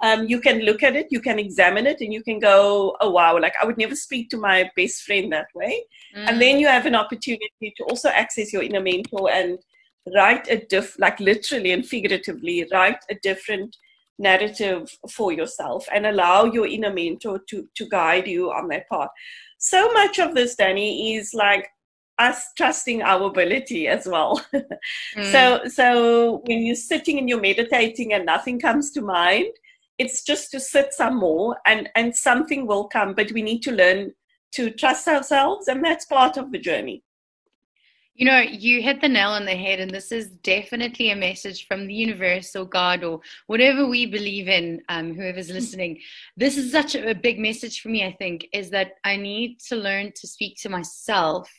Um, 0.00 0.26
you 0.26 0.40
can 0.40 0.60
look 0.60 0.82
at 0.82 0.96
it, 0.96 1.06
you 1.10 1.20
can 1.20 1.38
examine 1.38 1.86
it, 1.86 2.00
and 2.00 2.12
you 2.12 2.22
can 2.22 2.38
go, 2.38 2.96
oh, 3.00 3.10
wow, 3.10 3.38
like 3.40 3.54
I 3.62 3.64
would 3.64 3.78
never 3.78 3.94
speak 3.94 4.28
to 4.30 4.36
my 4.36 4.70
best 4.76 5.02
friend 5.02 5.32
that 5.32 5.46
way. 5.54 5.82
Mm. 6.14 6.28
And 6.28 6.42
then 6.42 6.58
you 6.58 6.66
have 6.66 6.84
an 6.84 6.94
opportunity 6.94 7.72
to 7.76 7.84
also 7.84 8.08
access 8.10 8.52
your 8.52 8.62
inner 8.62 8.80
mentor 8.80 9.30
and 9.30 9.58
write 10.14 10.48
a 10.48 10.58
diff, 10.66 10.98
like 10.98 11.18
literally 11.20 11.70
and 11.70 11.86
figuratively, 11.86 12.66
write 12.70 12.98
a 13.08 13.14
different 13.22 13.76
narrative 14.18 14.90
for 15.10 15.32
yourself 15.32 15.86
and 15.92 16.06
allow 16.06 16.44
your 16.44 16.66
inner 16.66 16.92
mentor 16.92 17.40
to, 17.48 17.66
to 17.74 17.88
guide 17.88 18.26
you 18.26 18.52
on 18.52 18.68
that 18.68 18.88
path. 18.90 19.08
So 19.58 19.90
much 19.92 20.18
of 20.18 20.34
this, 20.34 20.56
Danny, 20.56 21.14
is 21.14 21.32
like 21.32 21.68
us 22.18 22.52
trusting 22.56 23.02
our 23.02 23.24
ability 23.24 23.88
as 23.88 24.06
well. 24.06 24.44
mm. 24.54 24.64
So 25.32 25.62
so 25.66 26.42
when 26.46 26.64
you're 26.64 26.76
sitting 26.76 27.18
and 27.18 27.28
you're 27.28 27.40
meditating 27.40 28.12
and 28.12 28.26
nothing 28.26 28.60
comes 28.60 28.90
to 28.92 29.00
mind, 29.02 29.46
it's 29.98 30.22
just 30.24 30.50
to 30.52 30.60
sit 30.60 30.92
some 30.92 31.16
more 31.16 31.56
and 31.66 31.88
and 31.94 32.14
something 32.14 32.66
will 32.66 32.88
come. 32.88 33.14
But 33.14 33.32
we 33.32 33.42
need 33.42 33.62
to 33.62 33.72
learn 33.72 34.12
to 34.52 34.70
trust 34.70 35.08
ourselves, 35.08 35.68
and 35.68 35.84
that's 35.84 36.06
part 36.06 36.36
of 36.36 36.52
the 36.52 36.58
journey. 36.58 37.02
You 38.16 38.26
know, 38.26 38.38
you 38.38 38.80
hit 38.80 39.00
the 39.00 39.08
nail 39.08 39.30
on 39.30 39.44
the 39.44 39.56
head, 39.56 39.80
and 39.80 39.90
this 39.90 40.12
is 40.12 40.30
definitely 40.44 41.10
a 41.10 41.16
message 41.16 41.66
from 41.66 41.88
the 41.88 41.94
universe 41.94 42.54
or 42.54 42.64
God 42.64 43.02
or 43.02 43.20
whatever 43.48 43.88
we 43.88 44.06
believe 44.06 44.46
in, 44.46 44.80
um, 44.88 45.14
whoever's 45.14 45.50
listening. 45.50 45.98
This 46.36 46.56
is 46.56 46.70
such 46.70 46.94
a 46.94 47.12
big 47.12 47.40
message 47.40 47.80
for 47.80 47.88
me, 47.88 48.04
I 48.04 48.12
think, 48.12 48.46
is 48.52 48.70
that 48.70 48.92
I 49.02 49.16
need 49.16 49.58
to 49.68 49.74
learn 49.74 50.12
to 50.14 50.28
speak 50.28 50.56
to 50.58 50.68
myself 50.68 51.50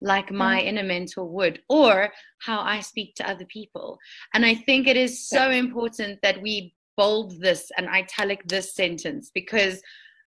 like 0.00 0.30
my 0.30 0.58
mm-hmm. 0.58 0.68
inner 0.68 0.82
mentor 0.82 1.24
would, 1.24 1.60
or 1.68 2.10
how 2.40 2.60
I 2.60 2.80
speak 2.80 3.14
to 3.16 3.28
other 3.28 3.46
people. 3.46 3.98
And 4.34 4.44
I 4.46 4.54
think 4.54 4.86
it 4.86 4.96
is 4.96 5.28
so 5.28 5.50
yeah. 5.50 5.56
important 5.56 6.20
that 6.22 6.40
we 6.40 6.74
bold 6.96 7.40
this 7.40 7.70
and 7.76 7.88
italic 7.88 8.42
this 8.48 8.74
sentence 8.74 9.30
because 9.32 9.80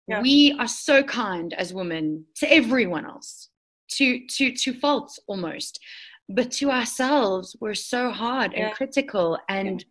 yeah. 0.07 0.21
we 0.21 0.55
are 0.59 0.67
so 0.67 1.01
kind 1.01 1.53
as 1.53 1.73
women 1.73 2.25
to 2.37 2.51
everyone 2.51 3.05
else, 3.05 3.49
to 3.93 4.25
to 4.27 4.51
to 4.53 4.73
faults 4.73 5.19
almost. 5.27 5.79
But 6.31 6.51
to 6.53 6.69
ourselves, 6.69 7.55
we're 7.59 7.73
so 7.73 8.11
hard 8.11 8.53
yeah. 8.53 8.67
and 8.67 8.75
critical 8.75 9.39
and 9.49 9.83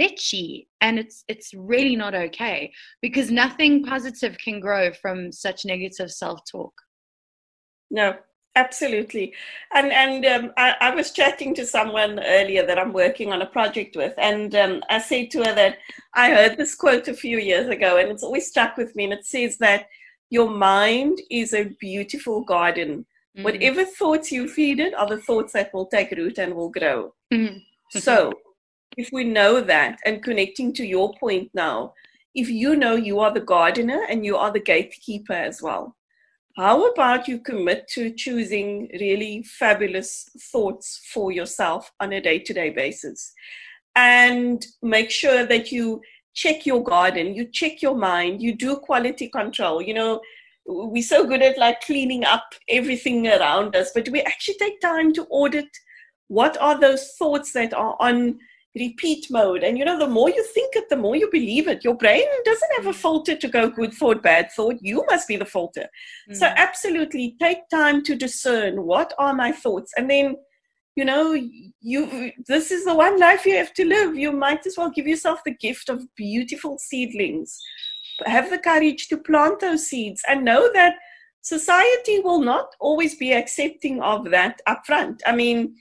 bitchy 0.00 0.66
and 0.80 0.98
it's 0.98 1.24
it's 1.28 1.54
really 1.54 1.96
not 1.96 2.14
okay 2.14 2.70
because 3.00 3.30
nothing 3.30 3.82
positive 3.82 4.36
can 4.42 4.60
grow 4.60 4.92
from 4.92 5.32
such 5.32 5.64
negative 5.64 6.10
self-talk 6.10 6.72
no 7.90 8.14
Absolutely, 8.56 9.34
and 9.74 9.92
and 9.92 10.24
um, 10.24 10.52
I, 10.56 10.74
I, 10.80 10.94
was 10.94 11.10
chatting 11.10 11.54
to 11.56 11.66
someone 11.66 12.18
earlier 12.20 12.66
that 12.66 12.78
I'm 12.78 12.94
working 12.94 13.30
on 13.30 13.42
a 13.42 13.46
project 13.46 13.96
with, 13.96 14.14
and 14.16 14.54
um, 14.54 14.82
I 14.88 14.98
said 14.98 15.30
to 15.32 15.44
her 15.44 15.54
that 15.54 15.76
I 16.14 16.30
heard 16.30 16.56
this 16.56 16.74
quote 16.74 17.06
a 17.06 17.12
few 17.12 17.36
years 17.38 17.68
ago, 17.68 17.98
and 17.98 18.10
it's 18.10 18.22
always 18.22 18.48
stuck 18.48 18.78
with 18.78 18.96
me. 18.96 19.04
And 19.04 19.12
it 19.12 19.26
says 19.26 19.58
that 19.58 19.88
your 20.30 20.48
mind 20.48 21.20
is 21.30 21.52
a 21.52 21.76
beautiful 21.78 22.44
garden. 22.44 23.04
Mm-hmm. 23.36 23.42
Whatever 23.42 23.84
thoughts 23.84 24.32
you 24.32 24.48
feed 24.48 24.80
it 24.80 24.94
are 24.94 25.06
the 25.06 25.20
thoughts 25.20 25.52
that 25.52 25.74
will 25.74 25.86
take 25.88 26.12
root 26.12 26.38
and 26.38 26.54
will 26.54 26.70
grow. 26.70 27.12
Mm-hmm. 27.34 27.58
so, 28.00 28.32
if 28.96 29.10
we 29.12 29.24
know 29.24 29.60
that, 29.60 29.98
and 30.06 30.22
connecting 30.22 30.72
to 30.72 30.86
your 30.86 31.12
point 31.20 31.50
now, 31.52 31.92
if 32.34 32.48
you 32.48 32.74
know 32.74 32.94
you 32.94 33.20
are 33.20 33.34
the 33.34 33.40
gardener 33.54 34.06
and 34.08 34.24
you 34.24 34.38
are 34.38 34.50
the 34.50 34.60
gatekeeper 34.60 35.34
as 35.34 35.60
well 35.60 35.94
how 36.56 36.86
about 36.86 37.28
you 37.28 37.38
commit 37.38 37.86
to 37.88 38.10
choosing 38.14 38.88
really 38.98 39.42
fabulous 39.42 40.28
thoughts 40.50 41.02
for 41.12 41.30
yourself 41.30 41.92
on 42.00 42.14
a 42.14 42.20
day 42.20 42.38
to 42.38 42.54
day 42.54 42.70
basis? 42.70 43.32
And 43.94 44.64
make 44.82 45.10
sure 45.10 45.44
that 45.44 45.70
you 45.70 46.00
check 46.34 46.64
your 46.64 46.82
garden, 46.82 47.34
you 47.34 47.46
check 47.52 47.82
your 47.82 47.94
mind, 47.94 48.42
you 48.42 48.54
do 48.54 48.76
quality 48.76 49.28
control. 49.28 49.82
You 49.82 49.94
know, 49.94 50.20
we're 50.66 51.02
so 51.02 51.26
good 51.26 51.42
at 51.42 51.58
like 51.58 51.82
cleaning 51.82 52.24
up 52.24 52.44
everything 52.68 53.28
around 53.28 53.76
us, 53.76 53.90
but 53.94 54.08
we 54.08 54.22
actually 54.22 54.56
take 54.58 54.80
time 54.80 55.12
to 55.14 55.26
audit 55.30 55.68
what 56.28 56.60
are 56.60 56.78
those 56.80 57.12
thoughts 57.18 57.52
that 57.52 57.72
are 57.74 57.96
on 58.00 58.38
repeat 58.78 59.26
mode. 59.30 59.62
And 59.62 59.78
you 59.78 59.84
know, 59.84 59.98
the 59.98 60.06
more 60.06 60.30
you 60.30 60.44
think 60.54 60.76
it, 60.76 60.88
the 60.88 60.96
more 60.96 61.16
you 61.16 61.28
believe 61.30 61.68
it. 61.68 61.84
Your 61.84 61.96
brain 61.96 62.24
doesn't 62.44 62.72
have 62.76 62.86
a 62.86 62.90
mm. 62.90 62.94
filter 62.94 63.36
to 63.36 63.48
go 63.48 63.68
good 63.68 63.94
thought, 63.94 64.22
bad 64.22 64.52
thought. 64.52 64.76
You 64.80 65.04
must 65.10 65.28
be 65.28 65.36
the 65.36 65.44
filter. 65.44 65.88
Mm. 66.30 66.36
So, 66.36 66.46
absolutely 66.46 67.36
take 67.40 67.68
time 67.68 68.02
to 68.04 68.14
discern 68.14 68.84
what 68.84 69.12
are 69.18 69.34
my 69.34 69.52
thoughts. 69.52 69.92
And 69.96 70.10
then, 70.10 70.36
you 70.94 71.04
know, 71.04 71.32
you 71.80 72.32
this 72.46 72.70
is 72.70 72.84
the 72.84 72.94
one 72.94 73.18
life 73.18 73.46
you 73.46 73.56
have 73.56 73.74
to 73.74 73.84
live. 73.84 74.16
You 74.16 74.32
might 74.32 74.66
as 74.66 74.76
well 74.76 74.90
give 74.90 75.06
yourself 75.06 75.40
the 75.44 75.54
gift 75.54 75.88
of 75.88 76.06
beautiful 76.16 76.78
seedlings. 76.78 77.58
Have 78.24 78.50
the 78.50 78.58
courage 78.58 79.08
to 79.08 79.18
plant 79.18 79.60
those 79.60 79.86
seeds 79.86 80.22
and 80.26 80.44
know 80.44 80.70
that 80.72 80.94
society 81.42 82.18
will 82.18 82.40
not 82.40 82.74
always 82.80 83.14
be 83.14 83.32
accepting 83.32 84.02
of 84.02 84.30
that 84.30 84.60
upfront. 84.66 85.20
I 85.26 85.36
mean, 85.36 85.76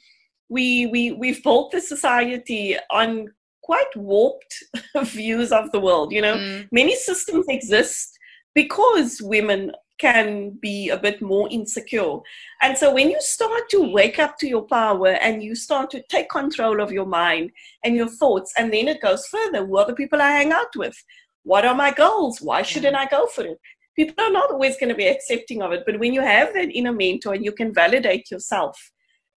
we 0.49 0.85
we 0.87 1.11
we've 1.11 1.43
built 1.43 1.71
the 1.71 1.81
society 1.81 2.77
on 2.91 3.27
quite 3.61 3.95
warped 3.95 4.63
views 5.03 5.51
of 5.51 5.71
the 5.71 5.79
world 5.79 6.11
you 6.11 6.21
know? 6.21 6.35
Mm. 6.35 6.67
many 6.71 6.95
systems 6.95 7.45
exist 7.49 8.17
because 8.53 9.21
women 9.21 9.71
can 9.97 10.57
be 10.61 10.89
a 10.89 10.97
bit 10.97 11.21
more 11.21 11.47
insecure. 11.49 12.17
And 12.61 12.77
so 12.77 12.93
when 12.93 13.09
you 13.09 13.21
start 13.21 13.69
to 13.69 13.91
wake 13.91 14.19
up 14.19 14.37
to 14.39 14.47
your 14.47 14.63
power 14.63 15.09
and 15.09 15.41
you 15.41 15.55
start 15.55 15.89
to 15.91 16.03
take 16.09 16.29
control 16.29 16.81
of 16.81 16.91
your 16.91 17.05
mind 17.05 17.51
and 17.83 17.95
your 17.95 18.09
thoughts 18.09 18.53
and 18.57 18.73
then 18.73 18.87
it 18.87 19.01
goes 19.01 19.25
further 19.27 19.65
who 19.65 19.77
are 19.77 19.85
the 19.85 19.93
people 19.93 20.21
i 20.21 20.31
hang 20.31 20.51
out 20.51 20.75
with? 20.75 20.95
What 21.43 21.65
are 21.65 21.75
my 21.75 21.91
goals? 21.91 22.41
Why 22.41 22.61
shouldn't 22.61 22.95
mm. 22.95 22.99
i 22.99 23.05
go 23.05 23.27
for 23.27 23.45
it? 23.45 23.59
People 23.95 24.25
are 24.25 24.31
not 24.31 24.51
always 24.51 24.77
going 24.77 24.89
to 24.89 24.95
be 24.95 25.07
accepting 25.07 25.61
of 25.61 25.71
it 25.71 25.83
but 25.85 25.99
when 25.99 26.13
you 26.13 26.21
have 26.21 26.53
that 26.53 26.75
inner 26.75 26.93
mentor 26.93 27.33
and 27.33 27.45
you 27.45 27.53
can 27.53 27.73
validate 27.73 28.29
yourself 28.29 28.77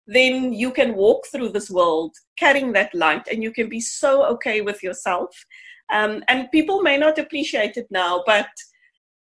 then 0.09 0.55
you 0.55 0.73
can 0.73 0.95
walk 0.95 1.27
through 1.27 1.51
this 1.51 1.71
world 1.71 2.17
carrying 2.37 2.73
that 2.73 2.95
light 2.95 3.29
and 3.31 3.43
you 3.43 3.53
can 3.53 3.69
be 3.69 3.81
so 3.81 4.25
okay 4.25 4.63
with 4.63 4.83
yourself. 4.83 5.45
Um, 5.93 6.25
and 6.29 6.51
people 6.51 6.81
may 6.81 6.97
not 6.97 7.19
appreciate 7.19 7.77
it 7.77 7.87
now, 7.91 8.23
but 8.27 8.49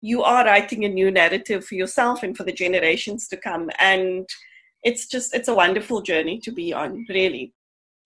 you 0.02 0.22
are 0.22 0.46
writing 0.46 0.86
a 0.86 0.90
new 0.90 1.10
narrative 1.10 1.66
for 1.66 1.74
yourself 1.74 2.22
and 2.22 2.38
for 2.38 2.44
the 2.44 2.54
generations 2.54 3.28
to 3.30 3.38
come. 3.38 3.72
And 3.80 4.30
it's 4.84 5.08
just, 5.08 5.34
it's 5.34 5.48
a 5.48 5.56
wonderful 5.56 6.02
journey 6.02 6.40
to 6.42 6.52
be 6.52 6.72
on, 6.72 7.04
really. 7.10 7.52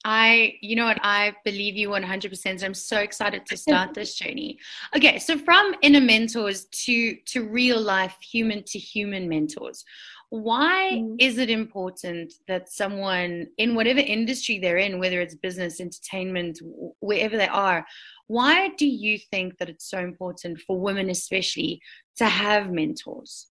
I, 0.06 0.56
you 0.62 0.78
know 0.78 0.86
what, 0.86 1.00
I 1.02 1.36
believe 1.44 1.76
you 1.76 1.90
100%. 1.90 2.64
I'm 2.64 2.74
so 2.74 3.00
excited 3.00 3.46
to 3.48 3.58
start 3.66 3.94
this 3.94 4.16
journey. 4.16 4.58
Okay, 4.96 5.20
so 5.20 5.38
from 5.38 5.76
inner 5.82 6.00
mentors 6.00 6.66
to 6.66 7.16
to 7.26 7.50
real 7.50 7.82
life 7.82 8.16
human 8.22 8.64
to 8.68 8.80
human 8.80 9.28
mentors. 9.28 9.84
Why 10.30 10.92
mm. 10.94 11.16
is 11.20 11.38
it 11.38 11.50
important 11.50 12.34
that 12.48 12.70
someone 12.72 13.48
in 13.58 13.74
whatever 13.74 14.00
industry 14.00 14.60
they're 14.60 14.78
in, 14.78 15.00
whether 15.00 15.22
it's 15.22 15.36
business, 15.36 15.82
entertainment, 15.82 16.60
wherever 17.00 17.36
they 17.36 17.48
are, 17.48 17.86
why 18.28 18.70
do 18.78 18.88
you 18.88 19.18
think 19.32 19.58
that 19.58 19.70
it's 19.70 19.90
so 19.90 19.98
important 19.98 20.60
for 20.62 20.80
women 20.80 21.10
especially 21.10 21.82
to 22.18 22.26
have 22.26 22.72
mentors? 22.72 23.48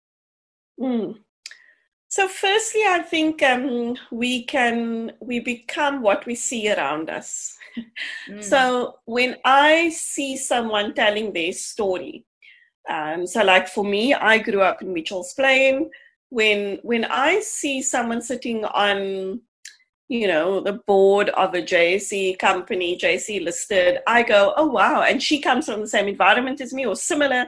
Mm. 0.79 1.19
So, 2.09 2.27
firstly, 2.27 2.81
I 2.87 2.99
think 3.01 3.41
um, 3.41 3.95
we 4.11 4.45
can 4.45 5.13
we 5.19 5.39
become 5.39 6.01
what 6.01 6.25
we 6.25 6.35
see 6.35 6.71
around 6.71 7.09
us. 7.09 7.55
Mm. 8.29 8.43
So, 8.43 8.99
when 9.05 9.37
I 9.43 9.89
see 9.89 10.37
someone 10.37 10.93
telling 10.93 11.33
their 11.33 11.51
story, 11.53 12.25
um, 12.89 13.25
so 13.25 13.43
like 13.43 13.67
for 13.67 13.83
me, 13.83 14.13
I 14.13 14.37
grew 14.37 14.61
up 14.61 14.81
in 14.81 14.93
Mitchell's 14.93 15.33
Plain. 15.33 15.89
When 16.37 16.79
when 16.83 17.05
I 17.05 17.39
see 17.41 17.81
someone 17.81 18.21
sitting 18.21 18.65
on, 18.65 19.41
you 20.07 20.27
know, 20.27 20.61
the 20.61 20.79
board 20.87 21.29
of 21.29 21.53
a 21.53 21.61
JSE 21.61 22.39
company, 22.39 22.97
JSE 22.97 23.43
listed, 23.43 23.99
I 24.07 24.23
go, 24.23 24.53
oh 24.57 24.67
wow, 24.67 25.01
and 25.01 25.21
she 25.21 25.39
comes 25.39 25.65
from 25.65 25.81
the 25.81 25.87
same 25.95 26.07
environment 26.07 26.61
as 26.61 26.73
me 26.73 26.85
or 26.85 26.95
similar 26.95 27.45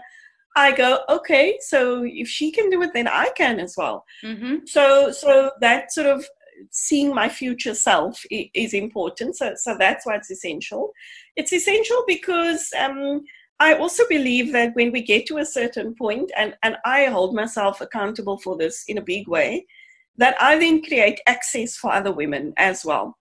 I 0.56 0.72
go, 0.72 1.02
okay, 1.10 1.58
so 1.60 2.04
if 2.06 2.28
she 2.30 2.52
can 2.52 2.70
do 2.70 2.82
it, 2.82 2.92
then 2.94 3.08
I 3.08 3.30
can 3.36 3.60
as 3.60 3.76
well. 3.78 4.06
Mm-hmm. 4.24 4.66
So, 4.66 5.12
so 5.12 5.52
that 5.60 5.92
sort 5.92 6.08
of 6.08 6.26
seeing 6.72 7.14
my 7.14 7.28
future 7.28 7.74
self 7.74 8.24
is 8.32 8.74
important. 8.74 9.36
So, 9.36 9.54
so 9.56 9.76
that's 9.78 10.06
why 10.06 10.16
it's 10.16 10.32
essential. 10.32 10.94
It's 11.36 11.52
essential 11.52 12.04
because 12.08 12.72
um, 12.80 13.24
I 13.60 13.76
also 13.76 14.04
believe 14.10 14.52
that 14.52 14.76
when 14.76 14.92
we 14.92 15.02
get 15.02 15.26
to 15.28 15.38
a 15.38 15.46
certain 15.46 15.96
point, 15.96 16.32
and, 16.38 16.56
and 16.64 16.78
I 16.86 17.06
hold 17.06 17.34
myself 17.34 17.82
accountable 17.82 18.38
for 18.38 18.58
this 18.58 18.84
in 18.88 18.98
a 18.98 19.02
big 19.02 19.28
way, 19.28 19.66
that 20.18 20.36
I 20.42 20.58
then 20.58 20.82
create 20.84 21.20
access 21.28 21.76
for 21.76 21.92
other 21.92 22.12
women 22.12 22.54
as 22.58 22.86
well. 22.86 23.18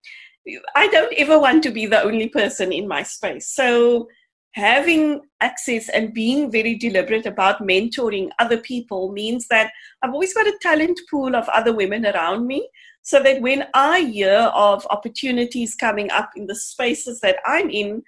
I 0.77 0.89
don't 0.89 1.15
ever 1.15 1.39
want 1.39 1.63
to 1.65 1.71
be 1.71 1.87
the 1.87 2.03
only 2.03 2.29
person 2.29 2.73
in 2.73 2.87
my 2.87 3.03
space. 3.03 3.49
So 3.49 4.09
having 4.53 5.21
access 5.41 5.89
and 5.89 6.15
being 6.15 6.51
very 6.51 6.77
deliberate 6.77 7.27
about 7.27 7.61
mentoring 7.61 8.29
other 8.39 8.59
people 8.59 9.11
means 9.13 9.49
that 9.49 9.73
I've 10.03 10.13
always 10.13 10.35
got 10.35 10.47
a 10.47 10.59
talent 10.61 11.01
pool 11.11 11.35
of 11.35 11.49
other 11.49 11.75
women 11.75 12.07
around 12.07 12.47
me 12.47 12.69
so 13.03 13.23
that 13.23 13.41
when 13.43 13.67
I 13.75 14.01
hear 14.01 14.51
of 14.55 14.87
opportunities 14.91 15.75
coming 15.75 16.11
up 16.11 16.31
in 16.37 16.47
the 16.47 16.55
spaces 16.55 17.21
that 17.21 17.39
I'm 17.47 17.69
in, 17.69 18.03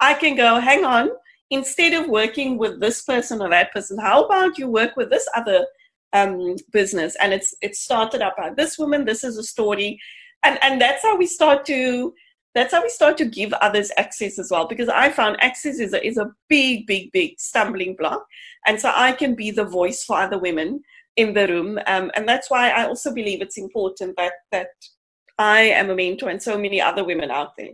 I 0.00 0.14
can 0.14 0.34
go, 0.34 0.58
hang 0.58 0.84
on, 0.84 1.10
instead 1.52 1.92
of 1.92 2.08
working 2.08 2.56
with 2.56 2.80
this 2.80 3.02
person 3.02 3.42
or 3.42 3.50
that 3.50 3.72
person, 3.72 3.98
how 3.98 4.24
about 4.24 4.58
you 4.58 4.68
work 4.68 4.96
with 4.96 5.10
this 5.10 5.28
other 5.36 5.66
um, 6.14 6.56
business? 6.72 7.14
And 7.20 7.32
it's 7.32 7.54
it 7.62 7.76
started 7.76 8.22
up 8.22 8.36
by 8.36 8.50
this 8.56 8.78
woman, 8.78 9.04
this 9.04 9.22
is 9.22 9.38
a 9.38 9.44
story. 9.44 10.00
And 10.42 10.58
and 10.62 10.80
that's 10.80 11.02
how 11.02 11.16
we 11.16 11.26
start 11.26 11.64
to 11.66 12.12
that's 12.54 12.74
how 12.74 12.82
we 12.82 12.88
start 12.88 13.16
to 13.16 13.24
give 13.24 13.52
others 13.54 13.90
access 13.96 14.38
as 14.38 14.50
well 14.50 14.66
because 14.66 14.88
i 14.90 15.08
found 15.08 15.38
access 15.40 15.78
is 15.80 15.94
a, 15.94 16.06
is 16.06 16.18
a 16.18 16.30
big 16.50 16.86
big 16.86 17.10
big 17.10 17.38
stumbling 17.38 17.96
block 17.96 18.22
and 18.66 18.78
so 18.78 18.92
i 18.94 19.10
can 19.10 19.34
be 19.34 19.50
the 19.50 19.64
voice 19.64 20.04
for 20.04 20.18
other 20.18 20.38
women 20.38 20.82
in 21.16 21.32
the 21.32 21.48
room 21.48 21.78
um, 21.86 22.10
and 22.14 22.28
that's 22.28 22.50
why 22.50 22.68
i 22.68 22.86
also 22.86 23.14
believe 23.14 23.40
it's 23.40 23.56
important 23.56 24.14
that 24.18 24.32
that 24.50 24.68
i 25.38 25.60
am 25.60 25.88
a 25.88 25.94
mentor 25.94 26.28
and 26.28 26.42
so 26.42 26.58
many 26.58 26.78
other 26.78 27.04
women 27.04 27.30
out 27.30 27.56
there 27.56 27.72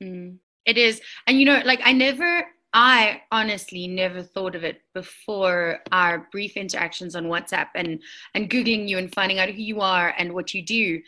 mm, 0.00 0.36
it 0.64 0.78
is 0.78 1.00
and 1.26 1.40
you 1.40 1.44
know 1.44 1.60
like 1.64 1.80
i 1.82 1.92
never 1.92 2.46
I 2.74 3.22
honestly 3.32 3.88
never 3.88 4.22
thought 4.22 4.54
of 4.54 4.62
it 4.62 4.82
before 4.94 5.80
our 5.90 6.28
brief 6.30 6.56
interactions 6.56 7.16
on 7.16 7.24
WhatsApp 7.24 7.68
and 7.74 8.02
and 8.34 8.50
googling 8.50 8.88
you 8.88 8.98
and 8.98 9.12
finding 9.14 9.38
out 9.38 9.48
who 9.48 9.62
you 9.62 9.80
are 9.80 10.14
and 10.18 10.32
what 10.32 10.52
you 10.52 10.62
do. 10.62 11.00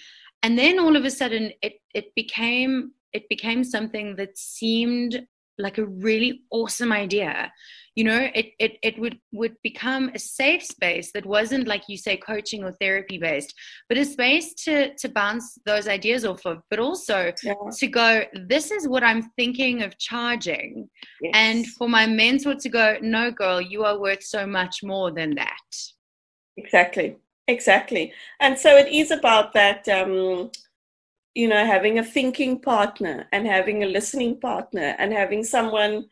And 0.43 0.59
then 0.59 0.79
all 0.79 0.97
of 0.97 1.05
a 1.05 1.11
sudden 1.11 1.53
it 1.63 1.81
it 1.95 2.15
became 2.15 2.93
it 3.13 3.29
became 3.29 3.65
something 3.65 4.17
that 4.17 4.39
seemed 4.39 5.27
like 5.61 5.79
a 5.79 5.87
really 5.87 6.43
awesome 6.51 6.93
idea 6.93 7.53
you 7.97 8.05
know 8.05 8.29
it, 8.35 8.53
it 8.59 8.79
it 8.83 8.99
would 8.99 9.19
would 9.33 9.57
become 9.63 10.11
a 10.15 10.19
safe 10.19 10.65
space 10.65 11.11
that 11.13 11.27
wasn't 11.27 11.67
like 11.67 11.83
you 11.89 11.97
say 11.97 12.17
coaching 12.17 12.63
or 12.63 12.73
therapy 12.81 13.19
based 13.19 13.53
but 13.89 13.99
a 13.99 14.05
space 14.05 14.55
to 14.55 14.95
to 14.95 15.09
bounce 15.09 15.59
those 15.67 15.89
ideas 15.89 16.25
off 16.25 16.45
of 16.47 16.59
but 16.71 16.79
also 16.79 17.33
yeah. 17.43 17.55
to 17.77 17.87
go 17.87 18.23
this 18.49 18.71
is 18.71 18.87
what 18.87 19.03
i'm 19.03 19.23
thinking 19.37 19.83
of 19.83 19.99
charging 19.99 20.89
yes. 21.21 21.33
and 21.35 21.67
for 21.67 21.89
my 21.89 22.07
mentor 22.07 22.55
to 22.55 22.69
go 22.69 22.97
no 23.03 23.31
girl 23.31 23.61
you 23.61 23.85
are 23.85 23.99
worth 23.99 24.23
so 24.23 24.47
much 24.47 24.83
more 24.83 25.11
than 25.11 25.35
that 25.35 25.71
exactly 26.57 27.17
Exactly. 27.51 28.13
And 28.39 28.57
so 28.59 28.77
it 28.77 28.89
is 28.93 29.11
about 29.11 29.53
that, 29.55 29.89
um, 29.89 30.51
you 31.35 31.49
know, 31.49 31.65
having 31.65 31.99
a 31.99 32.05
thinking 32.05 32.61
partner 32.61 33.27
and 33.33 33.47
having 33.47 33.83
a 33.83 33.87
listening 33.87 34.39
partner 34.41 34.95
and 34.99 35.13
having 35.13 35.45
someone 35.45 36.07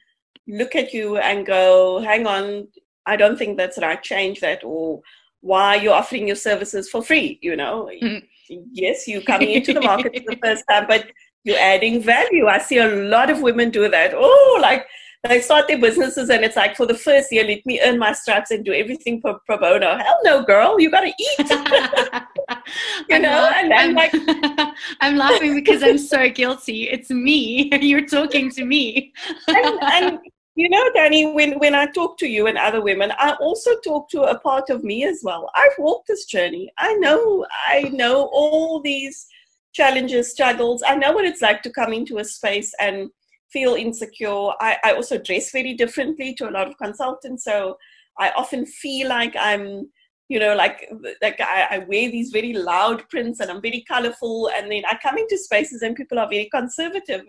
look 0.46 0.76
at 0.76 0.92
you 0.92 1.18
and 1.18 1.46
go, 1.46 2.00
hang 2.00 2.26
on, 2.26 2.68
I 3.07 3.16
don't 3.16 3.37
think 3.38 3.57
that's 3.57 3.78
right, 3.78 4.02
change 4.02 4.40
that, 4.40 4.62
or 4.64 5.00
why 5.40 5.76
are 5.76 5.83
you're 5.83 5.94
offering 5.94 6.26
your 6.26 6.37
services 6.37 6.88
for 6.88 7.02
free, 7.02 7.38
you 7.42 7.57
know. 7.57 7.90
Mm-hmm. 8.02 8.26
Yes, 8.72 9.07
you're 9.07 9.22
coming 9.22 9.50
into 9.50 9.72
the 9.72 9.81
market 9.81 10.24
for 10.24 10.35
the 10.35 10.40
first 10.42 10.64
time, 10.68 10.87
but 10.88 11.07
you're 11.44 11.59
adding 11.59 12.02
value. 12.02 12.46
I 12.46 12.59
see 12.59 12.78
a 12.78 12.88
lot 12.88 13.31
of 13.31 13.42
women 13.42 13.70
do 13.70 13.88
that. 13.88 14.12
Oh, 14.14 14.59
like 14.62 14.87
they 15.24 15.40
start 15.40 15.66
their 15.66 15.78
businesses 15.78 16.31
and 16.31 16.44
it's 16.44 16.57
like 16.57 16.76
for 16.76 16.87
the 16.87 16.94
first 16.94 17.33
year 17.33 17.44
let 17.44 17.64
me 17.66 17.81
earn 17.83 17.98
my 17.98 18.12
stripes 18.12 18.50
and 18.50 18.64
do 18.64 18.72
everything 18.72 19.20
pro, 19.20 19.38
pro 19.46 19.59
bono. 19.59 19.96
Hell 19.96 20.18
no 20.24 20.44
girl. 20.44 20.78
You 20.78 20.90
gotta 20.90 21.12
eat. 21.18 21.38
You 23.09 23.16
I'm 23.16 23.22
know 23.22 23.50
and 23.54 23.72
I'm, 23.72 23.94
like 23.94 24.12
i'm 25.00 25.16
laughing 25.16 25.54
because 25.54 25.83
i'm 25.83 25.98
so 25.98 26.28
guilty. 26.28 26.88
It's 26.88 27.11
me. 27.11 27.70
You're 27.81 28.07
talking 28.07 28.50
to 28.50 28.64
me. 28.64 29.12
And, 29.48 29.78
and 29.83 30.18
you 30.54 30.68
know 30.68 30.90
danny 30.92 31.33
when 31.33 31.59
when 31.59 31.74
i 31.74 31.87
talk 31.87 32.18
to 32.18 32.26
you 32.26 32.46
and 32.48 32.59
other 32.59 32.83
women 32.83 33.12
i 33.18 33.33
also 33.35 33.78
talk 33.81 34.09
to 34.11 34.22
a 34.22 34.38
part 34.40 34.70
of 34.70 34.85
me 34.85 35.04
as 35.04 35.20
well. 35.22 35.50
I've 35.54 35.78
walked 35.78 36.09
this 36.09 36.26
journey. 36.26 36.70
I 36.78 36.94
know 36.94 37.46
i 37.66 37.83
know 37.92 38.28
all 38.33 38.81
these 38.81 39.26
challenges 39.72 40.31
struggles. 40.31 40.83
I 40.87 40.96
know 40.96 41.12
what 41.12 41.24
it's 41.24 41.42
like 41.42 41.62
to 41.62 41.70
come 41.70 41.92
into 41.92 42.18
a 42.18 42.24
space 42.24 42.72
and 42.81 43.11
feel 43.52 43.74
insecure. 43.74 44.50
I, 44.61 44.76
I 44.84 44.92
also 44.92 45.18
dress 45.18 45.50
very 45.50 45.74
differently 45.74 46.34
to 46.34 46.48
a 46.48 46.52
lot 46.52 46.68
of 46.68 46.78
consultants. 46.78 47.44
So 47.44 47.78
I 48.18 48.30
often 48.30 48.66
feel 48.66 49.08
like 49.08 49.34
I'm, 49.38 49.90
you 50.28 50.38
know, 50.38 50.54
like 50.54 50.90
like 51.22 51.40
I, 51.40 51.66
I 51.70 51.78
wear 51.78 52.11
these 52.11 52.30
very 52.30 52.52
loud 52.52 53.08
prints 53.08 53.40
and 53.40 53.50
I'm 53.50 53.62
very 53.62 53.84
colorful. 53.88 54.50
And 54.54 54.70
then 54.70 54.82
I 54.87 54.98
come 55.02 55.18
into 55.18 55.38
spaces 55.38 55.82
and 55.82 55.96
people 55.96 56.18
are 56.18 56.28
very 56.28 56.48
conservative. 56.52 57.22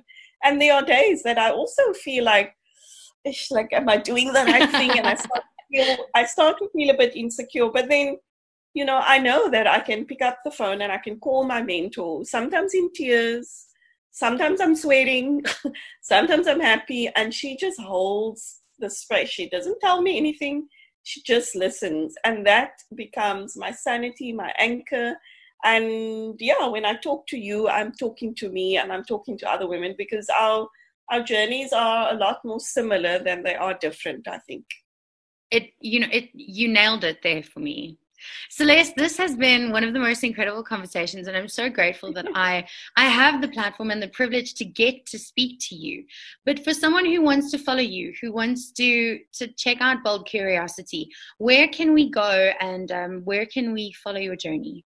And 0.44 0.62
there 0.62 0.74
are 0.74 0.84
days 0.84 1.24
that 1.24 1.38
I 1.38 1.52
also 1.52 1.94
feel 1.94 2.24
like, 2.24 2.56
ish, 3.26 3.52
like, 3.52 3.74
am 3.74 3.90
I 3.90 3.98
doing 3.98 4.32
the 4.32 4.46
right 4.46 4.70
thing? 4.70 4.92
And 4.98 5.08
I 5.08 5.16
start 5.16 5.44
to 5.44 5.78
feel, 5.78 5.98
I 6.16 6.26
start 6.26 6.58
to 6.60 6.70
feel 6.70 6.90
a 6.90 6.98
bit 6.98 7.16
insecure. 7.16 7.70
But 7.70 7.90
then, 7.90 8.18
you 8.74 8.86
know, 8.86 9.02
I 9.04 9.18
know 9.18 9.50
that 9.50 9.68
I 9.68 9.80
can 9.80 10.06
pick 10.06 10.22
up 10.22 10.40
the 10.44 10.52
phone 10.52 10.82
and 10.82 10.92
I 10.92 10.98
can 10.98 11.20
call 11.20 11.44
my 11.44 11.62
mentor, 11.62 12.24
sometimes 12.24 12.74
in 12.74 12.92
tears, 12.94 13.69
sometimes 14.12 14.62
I'm 14.62 14.76
sweating, 14.76 15.44
sometimes 16.02 16.48
I'm 16.48 16.60
happy, 16.60 17.10
and 17.16 17.34
she 17.34 17.56
just 17.58 17.80
holds 17.80 18.62
the 18.80 18.90
space. 18.90 19.30
She 19.30 19.50
doesn't 19.50 19.80
tell 19.82 20.02
me 20.02 20.18
anything, 20.18 20.68
she 21.04 21.22
just 21.24 21.56
listens, 21.56 22.16
and 22.24 22.46
that 22.46 22.72
becomes 22.96 23.58
my 23.58 23.72
sanity, 23.72 24.34
my 24.34 24.54
anchor. 24.58 25.16
And 25.64 26.36
yeah, 26.40 26.68
when 26.68 26.86
I 26.86 26.96
talk 26.96 27.28
to 27.28 27.38
you, 27.38 27.68
I'm 27.68 27.92
talking 27.92 28.34
to 28.36 28.50
me 28.50 28.78
and 28.78 28.94
I'm 28.94 29.04
talking 29.04 29.38
to 29.40 29.50
other 29.50 29.68
women 29.68 29.96
because 29.98 30.30
our 30.30 30.68
our 31.12 31.24
journeys 31.24 31.74
are 31.74 32.14
a 32.14 32.18
lot 32.18 32.38
more 32.46 32.60
similar 32.60 33.20
than 33.20 33.44
they 33.44 33.56
are 33.56 33.74
different, 33.74 34.28
I 34.28 34.38
think. 34.40 34.64
It 35.52 35.72
you 35.82 36.00
know, 36.00 36.08
it 36.12 36.30
you 36.34 36.68
nailed 36.68 37.04
it 37.04 37.22
there 37.24 37.44
for 37.44 37.60
me 37.60 37.98
Celeste, 38.50 38.96
this 38.96 39.18
has 39.18 39.36
been 39.36 39.72
one 39.72 39.84
of 39.84 39.94
the 39.94 40.00
most 40.00 40.24
incredible 40.24 40.64
conversations, 40.64 41.28
and 41.28 41.38
I'm 41.38 41.48
so 41.48 41.70
grateful 41.70 42.14
that 42.14 42.28
I 42.36 42.66
I 42.96 43.06
have 43.06 43.42
the 43.42 43.48
platform 43.48 43.92
and 43.92 44.02
the 44.02 44.10
privilege 44.10 44.54
to 44.56 44.66
get 44.66 45.06
to 45.08 45.20
speak 45.20 45.60
to 45.70 45.76
you. 45.76 46.06
But 46.46 46.64
for 46.64 46.74
someone 46.74 47.06
who 47.06 47.22
wants 47.22 47.52
to 47.52 47.58
follow 47.58 47.82
you, 47.82 48.14
who 48.22 48.32
wants 48.32 48.72
to 48.74 49.20
to 49.34 49.48
check 49.54 49.78
out 49.82 50.04
Bold 50.04 50.26
Curiosity, 50.28 51.10
where 51.38 51.68
can 51.68 51.94
we 51.94 52.10
go 52.10 52.52
and 52.60 52.92
um, 52.92 53.22
where 53.24 53.46
can 53.46 53.74
we 53.74 53.94
follow 54.04 54.20
your 54.20 54.36
journey? 54.36 54.86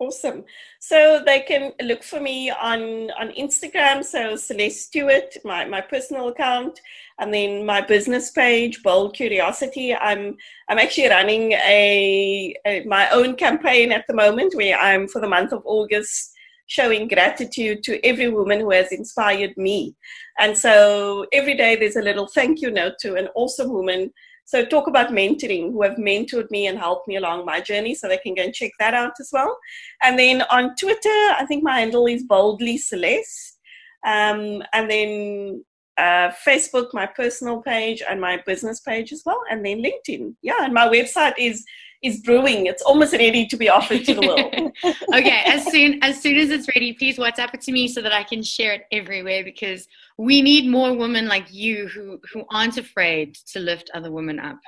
Awesome. 0.00 0.44
So 0.78 1.22
they 1.26 1.40
can 1.40 1.72
look 1.82 2.02
for 2.02 2.20
me 2.20 2.48
on, 2.48 3.10
on 3.20 3.32
Instagram. 3.38 4.02
So 4.02 4.34
Celeste 4.34 4.86
Stewart, 4.86 5.36
my, 5.44 5.66
my 5.66 5.82
personal 5.82 6.28
account, 6.28 6.80
and 7.18 7.34
then 7.34 7.66
my 7.66 7.82
business 7.82 8.30
page, 8.30 8.82
Bold 8.82 9.14
Curiosity. 9.14 9.94
I'm 9.94 10.38
I'm 10.70 10.78
actually 10.78 11.08
running 11.08 11.52
a, 11.52 12.56
a 12.66 12.84
my 12.84 13.10
own 13.10 13.36
campaign 13.36 13.92
at 13.92 14.06
the 14.08 14.14
moment 14.14 14.54
where 14.54 14.78
I'm 14.78 15.06
for 15.06 15.20
the 15.20 15.28
month 15.28 15.52
of 15.52 15.60
August 15.66 16.32
showing 16.66 17.06
gratitude 17.06 17.82
to 17.82 18.02
every 18.06 18.30
woman 18.30 18.60
who 18.60 18.70
has 18.70 18.92
inspired 18.92 19.54
me. 19.58 19.94
And 20.38 20.56
so 20.56 21.26
every 21.30 21.56
day 21.58 21.76
there's 21.76 21.96
a 21.96 22.02
little 22.02 22.26
thank 22.26 22.62
you 22.62 22.70
note 22.70 22.94
to 23.00 23.16
an 23.16 23.28
awesome 23.34 23.70
woman. 23.70 24.12
So 24.50 24.64
talk 24.64 24.88
about 24.88 25.10
mentoring, 25.10 25.70
who 25.70 25.82
have 25.82 25.94
mentored 25.94 26.50
me 26.50 26.66
and 26.66 26.76
helped 26.76 27.06
me 27.06 27.14
along 27.14 27.44
my 27.44 27.60
journey. 27.60 27.94
So 27.94 28.08
they 28.08 28.18
can 28.18 28.34
go 28.34 28.42
and 28.42 28.52
check 28.52 28.72
that 28.80 28.94
out 28.94 29.12
as 29.20 29.30
well. 29.32 29.56
And 30.02 30.18
then 30.18 30.42
on 30.50 30.74
Twitter, 30.74 31.18
I 31.38 31.44
think 31.46 31.62
my 31.62 31.78
handle 31.78 32.06
is 32.06 32.24
boldly 32.24 32.76
Celeste. 32.76 33.60
Um, 34.04 34.64
and 34.72 34.90
then 34.90 35.64
uh, 36.00 36.32
Facebook, 36.46 36.94
my 36.94 37.06
personal 37.06 37.60
page, 37.60 38.02
and 38.08 38.20
my 38.20 38.42
business 38.46 38.80
page 38.80 39.12
as 39.12 39.22
well, 39.26 39.40
and 39.50 39.64
then 39.64 39.82
LinkedIn. 39.82 40.34
Yeah, 40.40 40.64
and 40.64 40.72
my 40.72 40.88
website 40.88 41.34
is 41.38 41.64
is 42.02 42.20
brewing. 42.20 42.64
It's 42.64 42.82
almost 42.82 43.12
ready 43.12 43.46
to 43.46 43.56
be 43.58 43.68
offered 43.68 44.06
to 44.06 44.14
the 44.14 44.26
world. 44.26 44.72
okay, 45.14 45.42
as 45.46 45.64
soon 45.70 46.02
as 46.02 46.20
soon 46.22 46.38
as 46.38 46.48
it's 46.50 46.68
ready, 46.68 46.94
please 46.94 47.18
WhatsApp 47.18 47.52
it 47.54 47.60
to 47.62 47.72
me 47.72 47.86
so 47.88 48.00
that 48.00 48.14
I 48.14 48.22
can 48.22 48.42
share 48.42 48.72
it 48.72 48.84
everywhere 48.90 49.44
because 49.44 49.86
we 50.16 50.40
need 50.40 50.66
more 50.66 50.96
women 50.96 51.28
like 51.28 51.52
you 51.52 51.88
who 51.88 52.18
who 52.32 52.44
aren't 52.50 52.78
afraid 52.78 53.34
to 53.52 53.60
lift 53.60 53.90
other 53.92 54.10
women 54.10 54.38
up. 54.40 54.60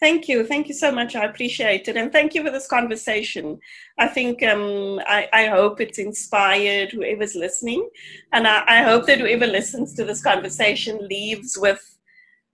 Thank 0.00 0.28
you. 0.28 0.46
Thank 0.46 0.68
you 0.68 0.74
so 0.74 0.90
much. 0.90 1.14
I 1.14 1.24
appreciate 1.24 1.86
it. 1.86 1.96
And 1.96 2.10
thank 2.10 2.34
you 2.34 2.42
for 2.42 2.50
this 2.50 2.66
conversation. 2.66 3.60
I 3.98 4.06
think, 4.06 4.42
um, 4.42 4.98
I, 5.06 5.28
I, 5.30 5.46
hope 5.46 5.78
it's 5.78 5.98
inspired 5.98 6.90
whoever's 6.90 7.34
listening. 7.34 7.86
And 8.32 8.48
I, 8.48 8.64
I 8.66 8.82
hope 8.82 9.06
that 9.06 9.18
whoever 9.18 9.46
listens 9.46 9.92
to 9.94 10.04
this 10.04 10.22
conversation 10.22 11.06
leaves 11.06 11.58
with 11.60 11.98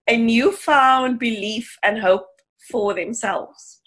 a 0.08 0.16
newfound 0.16 1.20
belief 1.20 1.78
and 1.84 2.00
hope 2.00 2.26
for 2.68 2.94
themselves. 2.94 3.80